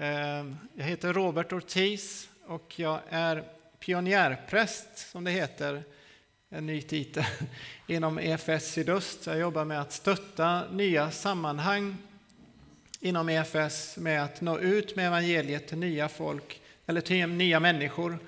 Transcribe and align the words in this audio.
Ehm, 0.00 0.56
jag 0.74 0.84
heter 0.84 1.12
Robert 1.12 1.52
Ortiz 1.52 2.28
och 2.46 2.74
jag 2.76 3.00
är 3.08 3.44
pionjärpräst, 3.78 4.98
som 4.98 5.24
det 5.24 5.30
heter, 5.30 5.82
en 6.50 6.66
ny 6.66 6.82
titel, 6.82 7.24
inom 7.86 8.18
EFS 8.18 8.72
Sydöst. 8.72 9.26
Jag 9.26 9.38
jobbar 9.38 9.64
med 9.64 9.80
att 9.80 9.92
stötta 9.92 10.70
nya 10.70 11.10
sammanhang 11.10 11.96
inom 13.00 13.28
EFS 13.28 13.96
med 13.96 14.24
att 14.24 14.40
nå 14.40 14.58
ut 14.58 14.96
med 14.96 15.06
evangeliet 15.06 15.68
till 15.68 15.78
nya 15.78 16.08
folk, 16.08 16.60
eller 16.86 17.00
till 17.00 17.26
nya 17.26 17.60
människor 17.60 18.18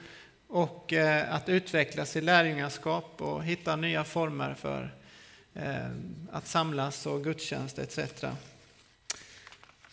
och 0.48 0.92
eh, 0.92 1.34
att 1.34 1.48
utvecklas 1.48 2.16
i 2.16 2.20
lärjungaskap 2.20 3.14
och 3.22 3.44
hitta 3.44 3.76
nya 3.76 4.04
former 4.04 4.54
för 4.54 4.94
eh, 5.54 5.90
att 6.32 6.46
samlas 6.46 7.06
och 7.06 7.24
gudstjänst 7.24 7.78
etc. 7.78 7.98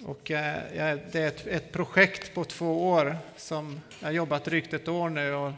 Och 0.03 0.31
eh, 0.31 0.63
det 1.11 1.19
är 1.19 1.27
ett, 1.27 1.47
ett 1.47 1.71
projekt 1.71 2.33
på 2.33 2.43
två 2.43 2.89
år 2.89 3.17
som 3.37 3.81
jag 3.99 4.07
har 4.07 4.13
jobbat 4.13 4.45
drygt 4.45 4.73
ett 4.73 4.87
år 4.87 5.09
nu 5.09 5.33
och 5.33 5.51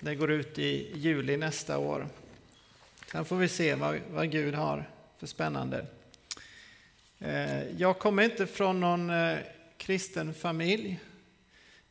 det 0.00 0.14
går 0.14 0.30
ut 0.30 0.58
i 0.58 0.92
juli 0.94 1.36
nästa 1.36 1.78
år. 1.78 2.08
Sen 3.12 3.24
får 3.24 3.36
vi 3.36 3.48
se 3.48 3.74
vad, 3.74 3.98
vad 4.10 4.30
Gud 4.30 4.54
har 4.54 4.88
för 5.18 5.26
spännande. 5.26 5.86
Eh, 7.18 7.62
jag 7.78 7.98
kommer 7.98 8.22
inte 8.22 8.46
från 8.46 8.80
någon 8.80 9.10
eh, 9.10 9.38
kristen 9.76 10.34
familj 10.34 11.00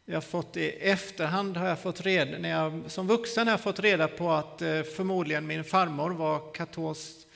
jag 0.05 0.23
fått 0.23 0.57
i 0.57 0.69
efterhand 0.69 1.57
har 1.57 1.67
jag 1.67 1.79
fått 1.79 2.01
reda, 2.01 2.37
när 2.37 2.49
jag 2.49 2.81
som 2.87 3.07
vuxen 3.07 3.47
har 3.47 3.53
jag 3.53 3.61
fått 3.61 3.79
reda 3.79 4.07
på 4.07 4.31
att 4.31 4.59
förmodligen 4.95 5.47
min 5.47 5.63
farmor 5.63 6.09
var 6.09 6.53
katolskt 6.53 7.27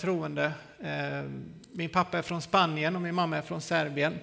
troende. 0.00 0.52
Eh, 0.82 1.24
min 1.72 1.88
pappa 1.88 2.18
är 2.18 2.22
från 2.22 2.42
Spanien 2.42 2.96
och 2.96 3.02
min 3.02 3.14
mamma 3.14 3.36
är 3.36 3.42
från 3.42 3.60
Serbien. 3.60 4.18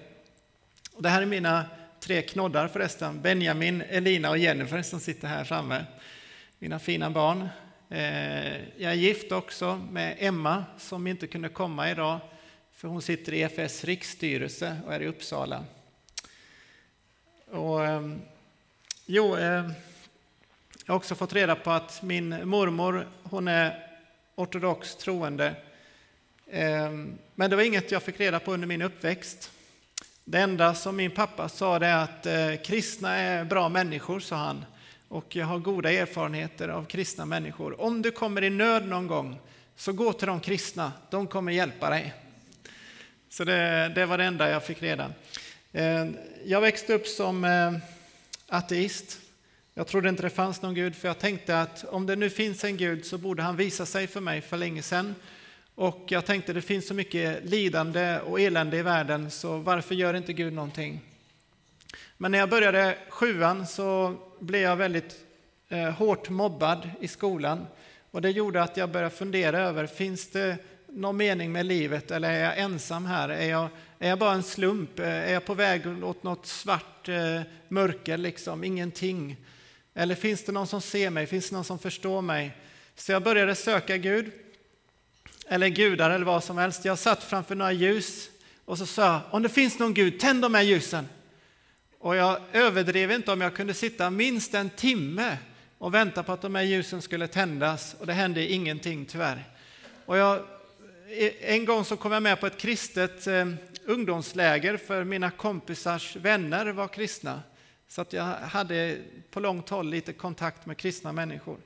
Och 0.92 1.02
det 1.02 1.08
här 1.08 1.22
är 1.22 1.26
mina 1.26 1.64
tre 2.00 2.22
knoddar 2.22 2.68
förresten, 2.68 3.22
Benjamin, 3.22 3.82
Elina 3.82 4.30
och 4.30 4.38
Jennifer 4.38 4.82
som 4.82 5.00
sitter 5.00 5.28
här 5.28 5.44
framme. 5.44 5.84
Mina 6.58 6.78
fina 6.78 7.10
barn. 7.10 7.48
Eh, 7.88 8.52
jag 8.76 8.92
är 8.92 8.94
gift 8.94 9.32
också 9.32 9.76
med 9.90 10.16
Emma 10.18 10.64
som 10.78 11.06
inte 11.06 11.26
kunde 11.26 11.48
komma 11.48 11.90
idag 11.90 12.20
för 12.72 12.88
hon 12.88 13.02
sitter 13.02 13.32
i 13.32 13.40
EFS 13.40 13.84
riksstyrelse 13.84 14.76
och 14.86 14.94
är 14.94 15.02
i 15.02 15.06
Uppsala. 15.06 15.64
Och, 17.50 17.86
ehm, 17.86 18.20
jo, 19.06 19.36
ehm, 19.36 19.72
jag 20.86 20.92
har 20.92 20.96
också 20.96 21.14
fått 21.14 21.32
reda 21.32 21.56
på 21.56 21.70
att 21.70 22.02
min 22.02 22.48
mormor, 22.48 23.08
hon 23.22 23.48
är 23.48 23.86
ortodox 24.34 24.96
troende. 24.96 25.54
Ehm, 26.52 27.18
men 27.34 27.50
det 27.50 27.56
var 27.56 27.62
inget 27.62 27.90
jag 27.90 28.02
fick 28.02 28.20
reda 28.20 28.40
på 28.40 28.52
under 28.52 28.66
min 28.66 28.82
uppväxt. 28.82 29.50
Det 30.24 30.38
enda 30.38 30.74
som 30.74 30.96
min 30.96 31.10
pappa 31.10 31.48
sa 31.48 31.76
är 31.76 31.94
att 31.94 32.26
eh, 32.26 32.54
kristna 32.64 33.14
är 33.16 33.44
bra 33.44 33.68
människor, 33.68 34.20
sa 34.20 34.36
han. 34.36 34.64
Och 35.08 35.36
jag 35.36 35.46
har 35.46 35.58
goda 35.58 35.92
erfarenheter 35.92 36.68
av 36.68 36.84
kristna 36.84 37.24
människor. 37.24 37.80
Om 37.80 38.02
du 38.02 38.10
kommer 38.10 38.44
i 38.44 38.50
nöd 38.50 38.88
någon 38.88 39.06
gång, 39.06 39.38
så 39.76 39.92
gå 39.92 40.12
till 40.12 40.26
de 40.26 40.40
kristna, 40.40 40.92
de 41.10 41.26
kommer 41.26 41.52
hjälpa 41.52 41.90
dig. 41.90 42.14
Så 43.28 43.44
det, 43.44 43.92
det 43.94 44.06
var 44.06 44.18
det 44.18 44.24
enda 44.24 44.50
jag 44.50 44.64
fick 44.64 44.82
reda. 44.82 45.12
Ehm, 45.72 46.16
jag 46.44 46.60
växte 46.60 46.94
upp 46.94 47.06
som 47.06 47.44
eh, 47.44 47.72
ateist. 48.48 49.18
Jag 49.74 49.86
trodde 49.86 50.08
inte 50.08 50.22
det 50.22 50.30
fanns 50.30 50.62
någon 50.62 50.74
Gud, 50.74 50.96
för 50.96 51.08
jag 51.08 51.18
tänkte 51.18 51.60
att 51.60 51.84
om 51.84 52.06
det 52.06 52.16
nu 52.16 52.30
finns 52.30 52.64
en 52.64 52.76
Gud 52.76 53.06
så 53.06 53.18
borde 53.18 53.42
han 53.42 53.56
visa 53.56 53.86
sig 53.86 54.06
för 54.06 54.20
mig 54.20 54.40
för 54.40 54.56
länge 54.56 54.82
sedan. 54.82 55.14
Och 55.80 56.04
jag 56.08 56.26
tänkte 56.26 56.52
det 56.52 56.62
finns 56.62 56.88
så 56.88 56.94
mycket 56.94 57.44
lidande 57.44 58.18
och 58.20 58.40
elände 58.40 58.76
i 58.76 58.82
världen, 58.82 59.30
så 59.30 59.58
varför 59.58 59.94
gör 59.94 60.14
inte 60.14 60.32
Gud 60.32 60.52
någonting? 60.52 61.00
Men 62.16 62.32
när 62.32 62.38
jag 62.38 62.50
började 62.50 62.98
sjuan 63.08 63.66
så 63.66 64.14
blev 64.40 64.62
jag 64.62 64.76
väldigt 64.76 65.16
eh, 65.68 65.90
hårt 65.90 66.28
mobbad 66.28 66.90
i 67.00 67.08
skolan. 67.08 67.66
Och 68.10 68.22
det 68.22 68.30
gjorde 68.30 68.62
att 68.62 68.76
jag 68.76 68.90
började 68.90 69.14
fundera 69.14 69.60
över, 69.60 69.86
finns 69.86 70.30
det 70.30 70.56
någon 70.86 71.16
mening 71.16 71.52
med 71.52 71.66
livet 71.66 72.10
eller 72.10 72.30
är 72.30 72.44
jag 72.44 72.58
ensam 72.58 73.06
här? 73.06 73.28
Är 73.28 73.50
jag, 73.50 73.68
är 73.98 74.08
jag 74.08 74.18
bara 74.18 74.32
en 74.32 74.42
slump? 74.42 74.98
Eh, 74.98 75.06
är 75.06 75.32
jag 75.32 75.44
på 75.44 75.54
väg 75.54 76.04
åt 76.04 76.22
något 76.22 76.46
svart 76.46 77.08
eh, 77.08 77.40
mörker, 77.68 78.18
liksom? 78.18 78.64
ingenting? 78.64 79.36
Eller 79.94 80.14
finns 80.14 80.44
det 80.44 80.52
någon 80.52 80.66
som 80.66 80.80
ser 80.80 81.10
mig? 81.10 81.26
Finns 81.26 81.50
det 81.50 81.56
någon 81.56 81.64
som 81.64 81.78
förstår 81.78 82.22
mig? 82.22 82.56
Så 82.94 83.12
jag 83.12 83.22
började 83.22 83.54
söka 83.54 83.96
Gud, 83.96 84.32
eller 85.50 85.68
gudar 85.68 86.10
eller 86.10 86.24
vad 86.24 86.44
som 86.44 86.58
helst. 86.58 86.84
Jag 86.84 86.98
satt 86.98 87.24
framför 87.24 87.54
några 87.54 87.72
ljus 87.72 88.30
och 88.64 88.78
så 88.78 88.86
sa 88.86 89.02
jag, 89.02 89.20
om 89.30 89.42
det 89.42 89.48
finns 89.48 89.78
någon 89.78 89.94
Gud, 89.94 90.20
tänd 90.20 90.42
de 90.42 90.54
här 90.54 90.62
ljusen. 90.62 91.08
Och 91.98 92.16
jag 92.16 92.38
överdrev 92.52 93.10
inte 93.10 93.32
om 93.32 93.40
jag 93.40 93.54
kunde 93.54 93.74
sitta 93.74 94.10
minst 94.10 94.54
en 94.54 94.70
timme 94.70 95.36
och 95.78 95.94
vänta 95.94 96.22
på 96.22 96.32
att 96.32 96.42
de 96.42 96.54
här 96.54 96.62
ljusen 96.62 97.02
skulle 97.02 97.26
tändas 97.26 97.96
och 97.98 98.06
det 98.06 98.12
hände 98.12 98.52
ingenting 98.52 99.06
tyvärr. 99.06 99.44
Och 100.06 100.16
jag 100.16 100.40
en 101.40 101.64
gång 101.64 101.84
så 101.84 101.96
kom 101.96 102.12
jag 102.12 102.22
med 102.22 102.40
på 102.40 102.46
ett 102.46 102.58
kristet 102.58 103.26
eh, 103.26 103.46
ungdomsläger 103.84 104.76
för 104.76 105.04
mina 105.04 105.30
kompisars 105.30 106.16
vänner 106.16 106.66
var 106.66 106.88
kristna. 106.88 107.42
Så 107.88 108.00
att 108.00 108.12
jag 108.12 108.24
hade 108.24 108.98
på 109.30 109.40
långt 109.40 109.68
håll 109.68 109.90
lite 109.90 110.12
kontakt 110.12 110.66
med 110.66 110.76
kristna 110.76 111.12
människor. 111.12 111.56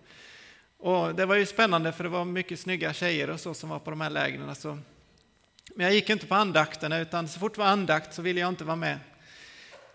Och 0.84 1.14
det 1.14 1.26
var 1.26 1.34
ju 1.34 1.46
spännande 1.46 1.92
för 1.92 2.04
det 2.04 2.10
var 2.10 2.24
mycket 2.24 2.60
snygga 2.60 2.92
tjejer 2.92 3.30
och 3.30 3.40
så 3.40 3.54
som 3.54 3.68
var 3.68 3.78
på 3.78 3.90
de 3.90 4.00
här 4.00 4.10
lägren. 4.10 4.54
Så. 4.54 4.78
Men 5.74 5.86
jag 5.86 5.94
gick 5.94 6.10
inte 6.10 6.26
på 6.26 6.34
andakterna 6.34 6.98
utan 6.98 7.28
så 7.28 7.38
fort 7.38 7.54
det 7.54 7.60
var 7.60 7.66
andakt 7.66 8.14
så 8.14 8.22
ville 8.22 8.40
jag 8.40 8.48
inte 8.48 8.64
vara 8.64 8.76
med. 8.76 8.98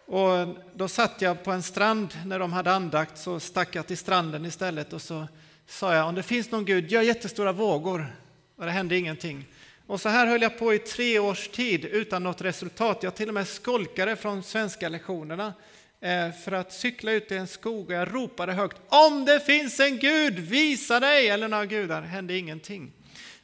Och 0.05 0.57
då 0.73 0.87
satt 0.87 1.21
jag 1.21 1.43
på 1.43 1.51
en 1.51 1.63
strand 1.63 2.17
när 2.25 2.39
de 2.39 2.53
hade 2.53 2.71
andakt 2.71 3.17
så 3.17 3.39
stack 3.39 3.75
jag 3.75 3.87
till 3.87 3.97
stranden 3.97 4.45
istället 4.45 4.93
och 4.93 5.01
så 5.01 5.27
sa 5.67 5.95
jag 5.95 6.07
om 6.07 6.15
det 6.15 6.23
finns 6.23 6.51
någon 6.51 6.65
Gud, 6.65 6.91
gör 6.91 7.01
jättestora 7.01 7.51
vågor 7.51 8.15
och 8.55 8.65
det 8.65 8.71
hände 8.71 8.97
ingenting. 8.97 9.45
Och 9.87 10.01
så 10.01 10.09
här 10.09 10.27
höll 10.27 10.41
jag 10.41 10.59
på 10.59 10.73
i 10.73 10.79
tre 10.79 11.19
års 11.19 11.47
tid 11.47 11.85
utan 11.85 12.23
något 12.23 12.41
resultat. 12.41 13.03
Jag 13.03 13.15
till 13.15 13.27
och 13.27 13.33
med 13.33 13.47
skolkade 13.47 14.15
från 14.15 14.43
svenska 14.43 14.89
lektionerna 14.89 15.53
Eh, 16.01 16.31
för 16.31 16.51
att 16.51 16.73
cykla 16.73 17.11
ut 17.11 17.31
i 17.31 17.35
en 17.35 17.47
skog 17.47 17.85
och 17.85 17.93
jag 17.93 18.15
ropade 18.15 18.53
högt 18.53 18.81
om 18.87 19.25
det 19.25 19.39
finns 19.39 19.79
en 19.79 19.97
Gud, 19.97 20.39
visa 20.39 20.99
dig! 20.99 21.27
Eller 21.29 21.47
några 21.47 21.65
gudar, 21.65 22.01
hände 22.01 22.37
ingenting. 22.37 22.91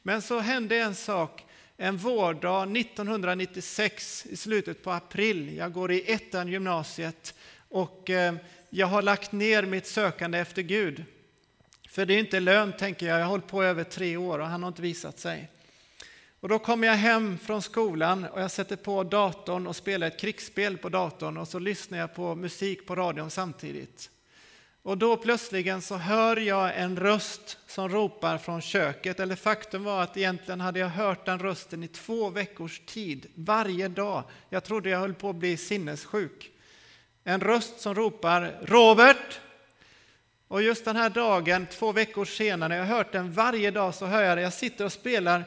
Men 0.01 0.21
så 0.21 0.39
hände 0.39 0.77
en 0.77 0.95
sak 0.95 1.45
en 1.77 1.97
vårdag 1.97 2.77
1996 2.77 4.25
i 4.25 4.37
slutet 4.37 4.83
på 4.83 4.91
april. 4.91 5.55
Jag 5.57 5.73
går 5.73 5.91
i 5.91 6.11
ettan 6.11 6.47
gymnasiet 6.47 7.33
och 7.69 8.09
eh, 8.09 8.35
jag 8.69 8.87
har 8.87 9.01
lagt 9.01 9.31
ner 9.31 9.63
mitt 9.63 9.87
sökande 9.87 10.37
efter 10.37 10.61
Gud. 10.61 11.03
För 11.89 12.05
det 12.05 12.13
är 12.13 12.19
inte 12.19 12.39
lönt, 12.39 12.79
tänker 12.79 13.05
jag. 13.05 13.19
Jag 13.19 13.23
har 13.23 13.29
hållit 13.29 13.47
på 13.47 13.63
över 13.63 13.83
tre 13.83 14.17
år 14.17 14.39
och 14.39 14.47
han 14.47 14.63
har 14.63 14.67
inte 14.67 14.81
visat 14.81 15.19
sig. 15.19 15.49
Och 16.39 16.49
då 16.49 16.59
kommer 16.59 16.87
jag 16.87 16.95
hem 16.95 17.37
från 17.37 17.61
skolan 17.61 18.25
och 18.25 18.41
jag 18.41 18.51
sätter 18.51 18.75
på 18.75 19.03
datorn 19.03 19.67
och 19.67 19.75
spelar 19.75 20.07
ett 20.07 20.19
krigsspel 20.19 20.77
på 20.77 20.89
datorn 20.89 21.37
och 21.37 21.47
så 21.47 21.59
lyssnar 21.59 21.97
jag 21.97 22.15
på 22.15 22.35
musik 22.35 22.87
på 22.87 22.95
radion 22.95 23.31
samtidigt. 23.31 24.09
Och 24.85 24.97
då 24.97 25.17
plötsligen 25.17 25.81
så 25.81 25.95
hör 25.95 26.37
jag 26.37 26.77
en 26.77 26.99
röst 26.99 27.57
som 27.67 27.89
ropar 27.89 28.37
från 28.37 28.61
köket. 28.61 29.19
Eller 29.19 29.35
faktum 29.35 29.83
var 29.83 30.03
att 30.03 30.17
egentligen 30.17 30.61
hade 30.61 30.79
jag 30.79 30.89
hört 30.89 31.25
den 31.25 31.39
rösten 31.39 31.83
i 31.83 31.87
två 31.87 32.29
veckors 32.29 32.81
tid, 32.85 33.25
varje 33.35 33.87
dag. 33.87 34.23
Jag 34.49 34.63
trodde 34.63 34.89
jag 34.89 34.99
höll 34.99 35.13
på 35.13 35.29
att 35.29 35.35
bli 35.35 35.57
sinnessjuk. 35.57 36.51
En 37.23 37.41
röst 37.41 37.79
som 37.79 37.95
ropar 37.95 38.59
Robert, 38.61 39.39
och 40.47 40.61
just 40.61 40.85
den 40.85 40.95
här 40.95 41.09
dagen, 41.09 41.67
två 41.71 41.91
veckor 41.91 42.25
senare, 42.25 42.75
jag 42.75 42.85
har 42.85 42.95
hört 42.97 43.11
den 43.11 43.31
varje 43.31 43.71
dag, 43.71 43.95
så 43.95 44.05
hör 44.05 44.23
jag 44.23 44.37
det. 44.37 44.41
Jag 44.41 44.53
sitter 44.53 44.85
och 44.85 44.91
spelar, 44.91 45.43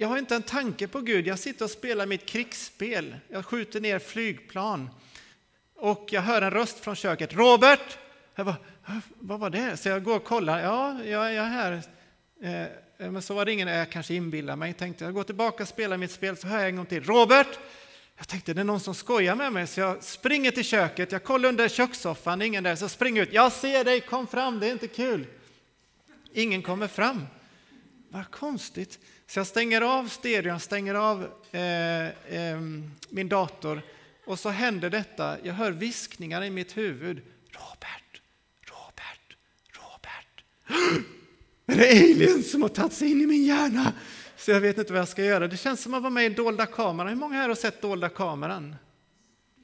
jag 0.00 0.08
har 0.08 0.18
inte 0.18 0.34
en 0.34 0.42
tanke 0.42 0.88
på 0.88 1.00
Gud, 1.00 1.26
jag 1.26 1.38
sitter 1.38 1.64
och 1.64 1.70
spelar 1.70 2.06
mitt 2.06 2.26
krigsspel. 2.26 3.16
Jag 3.28 3.44
skjuter 3.44 3.80
ner 3.80 3.98
flygplan. 3.98 4.90
Och 5.74 6.08
jag 6.10 6.22
hör 6.22 6.42
en 6.42 6.50
röst 6.50 6.78
från 6.78 6.96
köket. 6.96 7.34
Robert! 7.34 7.98
Jag 8.34 8.46
bara, 8.46 8.56
äh, 8.88 8.96
vad 9.18 9.40
var 9.40 9.50
det? 9.50 9.76
Så 9.76 9.88
jag 9.88 10.04
går 10.04 10.16
och 10.16 10.24
kollar. 10.24 10.60
Ja, 10.60 11.04
jag 11.04 11.34
är 11.34 11.44
här. 11.44 11.82
Eh, 12.42 12.62
eh, 12.62 12.68
men 12.98 13.22
så 13.22 13.34
var 13.34 13.44
det 13.44 13.52
ingen, 13.52 13.68
jag 13.68 13.90
kanske 13.90 14.14
inbillar 14.14 14.56
mig. 14.56 14.68
Jag 14.68 14.76
tänkte, 14.76 15.04
jag 15.04 15.14
går 15.14 15.24
tillbaka 15.24 15.62
och 15.62 15.68
spelar 15.68 15.96
mitt 15.96 16.10
spel, 16.10 16.36
så 16.36 16.46
hör 16.46 16.58
jag 16.58 16.68
en 16.68 16.76
gång 16.76 16.86
till. 16.86 17.04
Robert! 17.04 17.58
Jag 18.16 18.28
tänkte 18.28 18.54
det 18.54 18.60
är 18.60 18.64
någon 18.64 18.80
som 18.80 18.94
skojar 18.94 19.34
med 19.34 19.52
mig, 19.52 19.66
så 19.66 19.80
jag 19.80 20.04
springer 20.04 20.50
till 20.50 20.64
köket. 20.64 21.12
Jag 21.12 21.24
kollar 21.24 21.48
under 21.48 21.68
kökssoffan, 21.68 22.42
ingen 22.42 22.64
där. 22.64 22.76
Så 22.76 22.84
jag 22.84 22.90
springer 22.90 23.22
ut. 23.22 23.32
Jag 23.32 23.52
ser 23.52 23.84
dig, 23.84 24.00
kom 24.00 24.26
fram, 24.26 24.60
det 24.60 24.66
är 24.66 24.72
inte 24.72 24.88
kul. 24.88 25.26
Ingen 26.32 26.62
kommer 26.62 26.88
fram. 26.88 27.26
Vad 28.08 28.30
konstigt. 28.30 28.98
Så 29.30 29.38
jag 29.38 29.46
stänger 29.46 29.80
av 29.80 30.08
stereon, 30.08 30.60
stänger 30.60 30.94
av 30.94 31.28
eh, 31.52 32.06
eh, 32.08 32.60
min 33.08 33.28
dator 33.28 33.82
och 34.24 34.38
så 34.38 34.48
händer 34.48 34.90
detta. 34.90 35.36
Jag 35.42 35.54
hör 35.54 35.70
viskningar 35.70 36.42
i 36.44 36.50
mitt 36.50 36.76
huvud. 36.76 37.22
Robert, 37.50 38.22
Robert, 38.62 39.36
Robert. 39.72 40.44
Är 41.66 41.76
det 41.76 41.90
aliens 41.90 42.50
som 42.50 42.62
har 42.62 42.68
tagit 42.68 42.92
sig 42.92 43.10
in 43.10 43.20
i 43.20 43.26
min 43.26 43.44
hjärna? 43.44 43.92
Så 44.36 44.50
jag 44.50 44.60
vet 44.60 44.78
inte 44.78 44.92
vad 44.92 45.00
jag 45.00 45.08
ska 45.08 45.24
göra. 45.24 45.48
Det 45.48 45.56
känns 45.56 45.82
som 45.82 45.94
att 45.94 46.02
vara 46.02 46.10
med 46.10 46.26
i 46.26 46.34
Dolda 46.34 46.66
kameran. 46.66 47.08
Hur 47.08 47.16
många 47.16 47.34
här 47.34 47.48
har 47.48 47.56
sett 47.56 47.82
Dolda 47.82 48.08
kameran? 48.08 48.76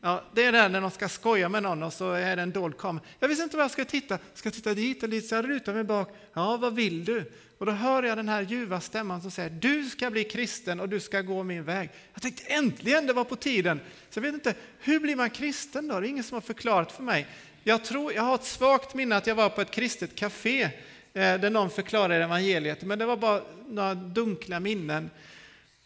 Ja, 0.06 0.23
det 0.35 0.44
är 0.44 0.53
där 0.53 0.69
när 0.69 0.81
de 0.81 0.91
ska 0.91 1.08
skoja 1.08 1.49
med 1.49 1.62
någon 1.62 1.82
och 1.82 1.93
så 1.93 2.12
är 2.12 2.37
det 2.37 2.43
en 2.43 2.50
dold 2.50 2.79
kamera. 2.79 3.05
Jag 3.19 3.29
visste 3.29 3.44
inte 3.44 3.56
vad 3.56 3.64
jag 3.64 3.70
ska 3.70 3.85
titta. 3.85 4.19
Ska 4.35 4.47
jag 4.47 4.55
titta 4.55 4.75
dit 4.75 5.03
eller 5.03 5.11
dit? 5.17 5.29
Så 5.29 5.35
jag 5.35 5.49
lutar 5.49 5.75
mig 5.75 5.85
bak. 5.85 6.08
Ja, 6.32 6.56
vad 6.56 6.75
vill 6.75 7.05
du? 7.05 7.32
Och 7.58 7.67
då 7.67 7.73
hör 7.73 8.03
jag 8.03 8.19
den 8.19 8.29
här 8.29 8.43
ljuva 8.43 8.81
stämman 8.81 9.23
som 9.23 9.31
säger 9.31 9.50
du 9.50 9.85
ska 9.85 10.11
bli 10.11 10.25
kristen 10.25 10.81
och 10.81 10.88
du 10.88 11.00
ska 11.00 11.20
gå 11.20 11.43
min 11.43 11.64
väg. 11.64 11.91
Jag 12.12 12.23
tänkte 12.23 12.53
äntligen, 12.53 13.06
det 13.06 13.12
var 13.12 13.25
på 13.25 13.37
tiden. 13.37 13.81
Så 14.11 14.19
jag 14.19 14.23
vet 14.23 14.35
inte, 14.35 14.55
hur 14.79 15.00
blir 15.00 15.17
man 15.17 15.31
kristen 15.31 15.88
då? 15.88 16.00
Det 16.00 16.06
är 16.06 16.11
ingen 16.11 16.25
som 16.25 16.35
har 16.35 16.41
förklarat 16.41 16.93
för 16.93 17.02
mig. 17.02 17.26
Jag, 17.64 17.85
tror, 17.85 18.12
jag 18.12 18.23
har 18.23 18.35
ett 18.35 18.44
svagt 18.44 18.94
minne 18.94 19.17
att 19.17 19.26
jag 19.26 19.35
var 19.35 19.49
på 19.49 19.61
ett 19.61 19.70
kristet 19.70 20.14
café 20.14 20.62
eh, 20.62 20.70
där 21.12 21.50
någon 21.50 21.70
förklarade 21.70 22.25
evangeliet, 22.25 22.82
men 22.82 22.99
det 22.99 23.06
var 23.06 23.17
bara 23.17 23.43
några 23.69 23.94
dunkla 23.94 24.61
minnen. 24.61 25.11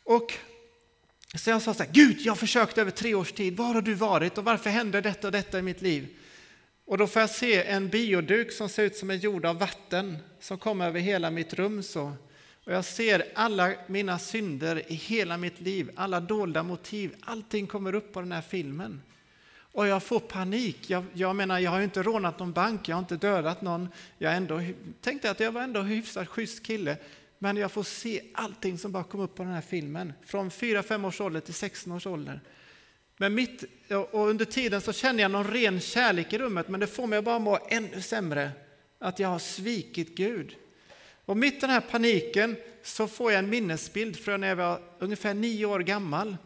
Och 0.05 0.39
så 1.35 1.51
jag 1.51 1.63
sa 1.63 1.75
så 1.75 1.83
här, 1.83 1.91
Gud, 1.93 2.21
jag 2.21 2.31
har 2.31 2.37
försökt 2.37 2.79
över 2.79 2.91
tre 2.91 3.15
års 3.15 3.33
tid, 3.33 3.57
var 3.57 3.75
har 3.75 3.83
du 3.83 3.95
varit 3.95 4.39
och 4.39 4.45
varför 4.45 4.71
händer 4.71 5.03
detta 5.03 5.29
och 5.29 5.33
detta 5.33 5.59
i 5.59 5.63
mitt 5.63 5.83
liv? 5.83 6.09
Och 6.85 6.99
då 6.99 7.07
får 7.07 7.21
jag 7.21 7.31
se 7.31 7.63
en 7.63 7.89
bioduk 7.89 8.53
som 8.53 8.69
ser 8.69 8.83
ut 8.83 8.97
som 8.97 9.11
är 9.11 9.15
gjord 9.15 9.47
av 9.47 9.59
vatten 9.59 10.19
som 10.41 10.59
kommer 10.59 10.87
över 10.87 11.01
hela 11.01 11.31
mitt 11.31 11.55
rum. 11.55 11.83
Så. 11.83 12.13
Och 12.65 12.73
jag 12.73 12.85
ser 12.85 13.25
alla 13.35 13.73
mina 13.87 14.19
synder 14.19 14.93
i 14.93 14.95
hela 14.95 15.37
mitt 15.37 15.61
liv, 15.61 15.91
alla 15.95 16.21
dolda 16.21 16.63
motiv, 16.63 17.15
allting 17.21 17.67
kommer 17.67 17.95
upp 17.95 18.13
på 18.13 18.21
den 18.21 18.33
här 18.33 18.43
filmen. 18.43 19.03
Och 19.73 19.87
jag 19.87 20.03
får 20.03 20.21
panik. 20.21 20.91
Jag, 20.91 21.05
jag 21.13 21.37
menar, 21.37 21.59
jag 21.59 21.71
har 21.71 21.79
ju 21.79 21.85
inte 21.85 22.03
rånat 22.03 22.39
någon 22.39 22.53
bank, 22.53 22.89
jag 22.89 22.97
har 22.97 23.01
inte 23.01 23.17
dödat 23.17 23.63
någon. 23.63 23.89
Jag 24.19 24.37
ändå, 24.37 24.61
tänkte 25.01 25.31
att 25.31 25.41
jag 25.41 25.53
var 25.53 25.63
ändå 25.63 25.81
hyfsat 25.81 26.29
schysst 26.29 26.67
kille. 26.67 26.97
Men 27.43 27.57
jag 27.57 27.73
får 27.73 27.83
se 27.83 28.23
allting 28.35 28.79
som 28.79 28.93
bara 28.93 29.05
kom 29.05 29.21
upp 29.21 29.35
på 29.35 29.43
den 29.43 29.53
här 29.53 29.61
filmen. 29.61 30.13
Från 30.27 30.51
4-5 30.51 31.07
års 31.07 31.21
ålder 31.21 31.41
till 31.41 31.55
16 31.55 31.93
års 31.93 32.07
ålder. 32.07 32.41
Men 33.17 33.35
mitt, 33.35 33.65
och 34.11 34.29
under 34.29 34.45
tiden 34.45 34.81
så 34.81 34.93
känner 34.93 35.23
jag 35.23 35.31
någon 35.31 35.47
ren 35.47 35.81
kärlek 35.81 36.33
i 36.33 36.39
rummet, 36.39 36.69
men 36.69 36.81
det 36.81 36.87
får 36.87 37.07
mig 37.07 37.19
att 37.19 37.25
bara 37.25 37.39
må 37.39 37.59
ännu 37.69 38.03
sämre. 38.03 38.51
Att 38.99 39.19
jag 39.19 39.29
har 39.29 39.39
svikit 39.39 40.17
Gud. 40.17 40.57
Och 41.25 41.37
mitt 41.37 41.55
i 41.55 41.61
den 41.61 41.71
här 41.71 41.81
paniken 41.81 42.57
så 42.83 43.07
får 43.07 43.33
jag 43.33 43.39
en 43.39 43.51
minnesbild 43.51 44.17
från 44.17 44.41
när 44.41 44.49
jag 44.49 44.57
var 44.57 44.81
ungefär 44.99 45.35
nio 45.35 45.67
år 45.67 45.81
gammal. 45.81 46.37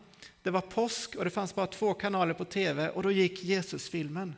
Det 0.42 0.50
var 0.50 0.60
påsk 0.60 1.14
och 1.14 1.24
det 1.24 1.30
fanns 1.30 1.54
bara 1.54 1.66
två 1.66 1.94
kanaler 1.94 2.34
på 2.34 2.44
tv 2.44 2.88
och 2.88 3.02
då 3.02 3.10
gick 3.10 3.44
Jesusfilmen. 3.44 4.34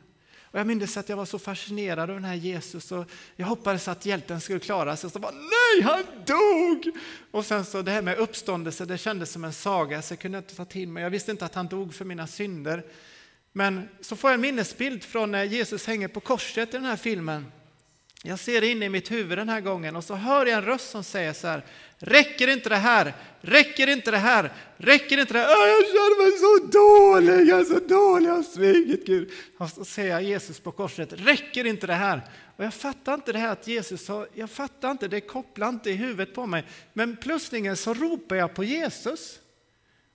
Och 0.57 0.61
jag 0.61 0.67
minns 0.67 0.97
att 0.97 1.09
jag 1.09 1.17
var 1.17 1.25
så 1.25 1.39
fascinerad 1.39 2.09
av 2.09 2.15
den 2.15 2.25
här 2.25 2.35
Jesus 2.35 2.91
och 2.91 3.05
jag 3.35 3.47
hoppades 3.47 3.87
att 3.87 4.05
hjälten 4.05 4.41
skulle 4.41 4.59
klara 4.59 4.95
sig. 4.95 5.07
Och 5.07 5.11
så 5.11 5.19
bara, 5.19 5.31
nej, 5.31 5.81
han 5.83 6.03
dog! 6.25 6.97
Och 7.31 7.45
sen 7.45 7.65
så 7.65 7.81
det 7.81 7.91
här 7.91 8.01
med 8.01 8.17
uppståndelse, 8.17 8.85
det 8.85 8.97
kändes 8.97 9.31
som 9.31 9.43
en 9.43 9.53
saga 9.53 10.01
så 10.01 10.11
jag 10.11 10.19
kunde 10.19 10.37
inte 10.37 10.55
ta 10.55 10.65
till 10.65 10.87
mig. 10.87 11.03
Jag 11.03 11.09
visste 11.09 11.31
inte 11.31 11.45
att 11.45 11.55
han 11.55 11.67
dog 11.67 11.93
för 11.93 12.05
mina 12.05 12.27
synder. 12.27 12.85
Men 13.51 13.89
så 14.01 14.15
får 14.15 14.29
jag 14.29 14.35
en 14.35 14.41
minnesbild 14.41 15.03
från 15.03 15.31
när 15.31 15.43
Jesus 15.43 15.87
hänger 15.87 16.07
på 16.07 16.19
korset 16.19 16.69
i 16.69 16.71
den 16.71 16.85
här 16.85 16.95
filmen. 16.95 17.51
Jag 18.23 18.39
ser 18.39 18.63
in 18.63 18.83
i 18.83 18.89
mitt 18.89 19.11
huvud 19.11 19.37
den 19.37 19.49
här 19.49 19.61
gången 19.61 19.95
och 19.95 20.03
så 20.03 20.15
hör 20.15 20.45
jag 20.45 20.57
en 20.57 20.65
röst 20.65 20.89
som 20.89 21.03
säger 21.03 21.33
så 21.33 21.47
här, 21.47 21.65
räcker 21.97 22.47
inte 22.47 22.69
det 22.69 22.75
här? 22.75 23.13
Räcker 23.41 23.87
inte 23.87 24.11
det 24.11 24.17
här? 24.17 24.53
Räcker 24.77 25.17
inte 25.17 25.33
det 25.33 25.39
här? 25.39 25.47
Jag 25.47 25.85
känner 25.85 26.23
mig 26.23 26.37
så 26.39 26.77
dålig, 26.77 27.49
jag 27.49 27.59
är 27.59 27.63
så 27.63 27.79
dålig, 27.79 28.29
jag 28.29 28.35
har 28.35 28.43
svikit 28.43 29.05
Gud. 29.05 29.31
Och 29.57 29.69
så 29.69 29.85
ser 29.85 30.07
jag 30.07 30.23
Jesus 30.23 30.59
på 30.59 30.71
korset, 30.71 31.13
räcker 31.13 31.65
inte 31.65 31.87
det 31.87 31.93
här? 31.93 32.21
Och 32.57 32.65
jag 32.65 32.73
fattar 32.73 33.13
inte 33.13 33.31
det 33.31 33.39
här 33.39 33.51
att 33.51 33.67
Jesus 33.67 34.05
sa, 34.05 34.27
jag 34.33 34.49
fattar 34.49 34.91
inte, 34.91 35.07
det 35.07 35.21
kopplar 35.21 35.69
inte 35.69 35.89
i 35.89 35.93
huvudet 35.93 36.35
på 36.35 36.45
mig. 36.45 36.63
Men 36.93 37.17
plötsligt 37.17 37.79
så 37.79 37.93
ropar 37.93 38.35
jag 38.35 38.53
på 38.53 38.63
Jesus. 38.63 39.39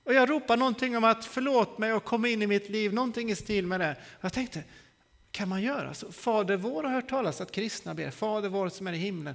Och 0.04 0.14
jag 0.14 0.30
ropar 0.30 0.56
någonting 0.56 0.96
om 0.96 1.04
att 1.04 1.24
förlåt 1.24 1.78
mig 1.78 1.92
och 1.92 2.04
kom 2.04 2.24
in 2.24 2.42
i 2.42 2.46
mitt 2.46 2.68
liv, 2.68 2.94
någonting 2.94 3.30
i 3.30 3.36
stil 3.36 3.66
med 3.66 3.80
det. 3.80 3.96
Och 4.18 4.24
jag 4.24 4.32
tänkte, 4.32 4.62
kan 5.32 5.48
man 5.48 5.62
göra 5.62 5.94
så? 5.94 6.12
Fader 6.12 6.56
vår 6.56 6.82
har 6.82 6.90
hört 6.90 7.08
talas 7.08 7.40
att 7.40 7.52
kristna 7.52 7.94
ber, 7.94 8.10
Fader 8.10 8.48
vår 8.48 8.68
som 8.68 8.86
är 8.86 8.92
i 8.92 8.96
himlen. 8.96 9.34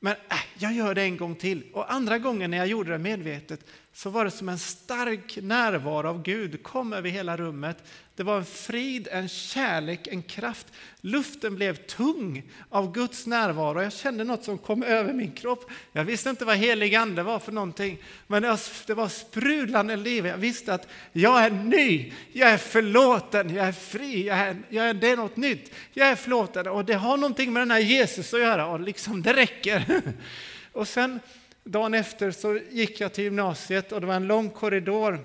Men 0.00 0.12
äh, 0.12 0.36
jag 0.58 0.72
gör 0.72 0.94
det 0.94 1.02
en 1.02 1.16
gång 1.16 1.34
till. 1.34 1.62
Och 1.72 1.92
andra 1.92 2.18
gången 2.18 2.50
när 2.50 2.58
jag 2.58 2.66
gjorde 2.66 2.90
det 2.90 2.98
medvetet 2.98 3.64
så 3.92 4.10
var 4.10 4.24
det 4.24 4.30
som 4.30 4.48
en 4.48 4.58
stark 4.58 5.38
närvaro 5.42 6.08
av 6.08 6.22
Gud 6.22 6.62
kom 6.62 6.92
över 6.92 7.10
hela 7.10 7.36
rummet. 7.36 7.76
Det 8.16 8.22
var 8.22 8.36
en 8.36 8.44
frid, 8.44 9.08
en 9.10 9.28
kärlek, 9.28 10.06
en 10.06 10.22
kraft. 10.22 10.66
Luften 11.00 11.56
blev 11.56 11.76
tung 11.76 12.42
av 12.68 12.92
Guds 12.92 13.26
närvaro. 13.26 13.82
Jag 13.82 13.92
kände 13.92 14.24
något 14.24 14.44
som 14.44 14.58
kom 14.58 14.82
över 14.82 15.12
min 15.12 15.32
kropp. 15.32 15.70
Jag 15.92 16.04
visste 16.04 16.30
inte 16.30 16.44
vad 16.44 16.56
helig 16.56 16.94
ande 16.94 17.22
var 17.22 17.38
för 17.38 17.52
någonting, 17.52 17.98
men 18.26 18.42
det 18.86 18.94
var 18.94 19.08
sprudlande 19.08 19.96
liv. 19.96 20.26
Jag 20.26 20.36
visste 20.36 20.74
att 20.74 20.88
jag 21.12 21.44
är 21.44 21.50
ny, 21.50 22.12
jag 22.32 22.50
är 22.50 22.58
förlåten, 22.58 23.54
jag 23.54 23.66
är 23.66 23.72
fri, 23.72 24.26
jag 24.26 24.38
är, 24.38 24.56
jag 24.68 24.88
är, 24.88 24.94
det 24.94 25.10
är 25.10 25.16
något 25.16 25.36
nytt. 25.36 25.74
Jag 25.92 26.08
är 26.08 26.16
förlåten 26.16 26.68
och 26.68 26.84
det 26.84 26.94
har 26.94 27.16
någonting 27.16 27.52
med 27.52 27.62
den 27.62 27.70
här 27.70 27.78
Jesus 27.78 28.34
att 28.34 28.40
göra 28.40 28.66
och 28.66 28.80
liksom 28.80 29.22
det 29.22 29.32
räcker. 29.32 30.02
Och 30.72 30.88
sen 30.88 31.20
dagen 31.64 31.94
efter 31.94 32.30
så 32.30 32.58
gick 32.70 33.00
jag 33.00 33.12
till 33.12 33.24
gymnasiet 33.24 33.92
och 33.92 34.00
det 34.00 34.06
var 34.06 34.14
en 34.14 34.26
lång 34.26 34.50
korridor. 34.50 35.24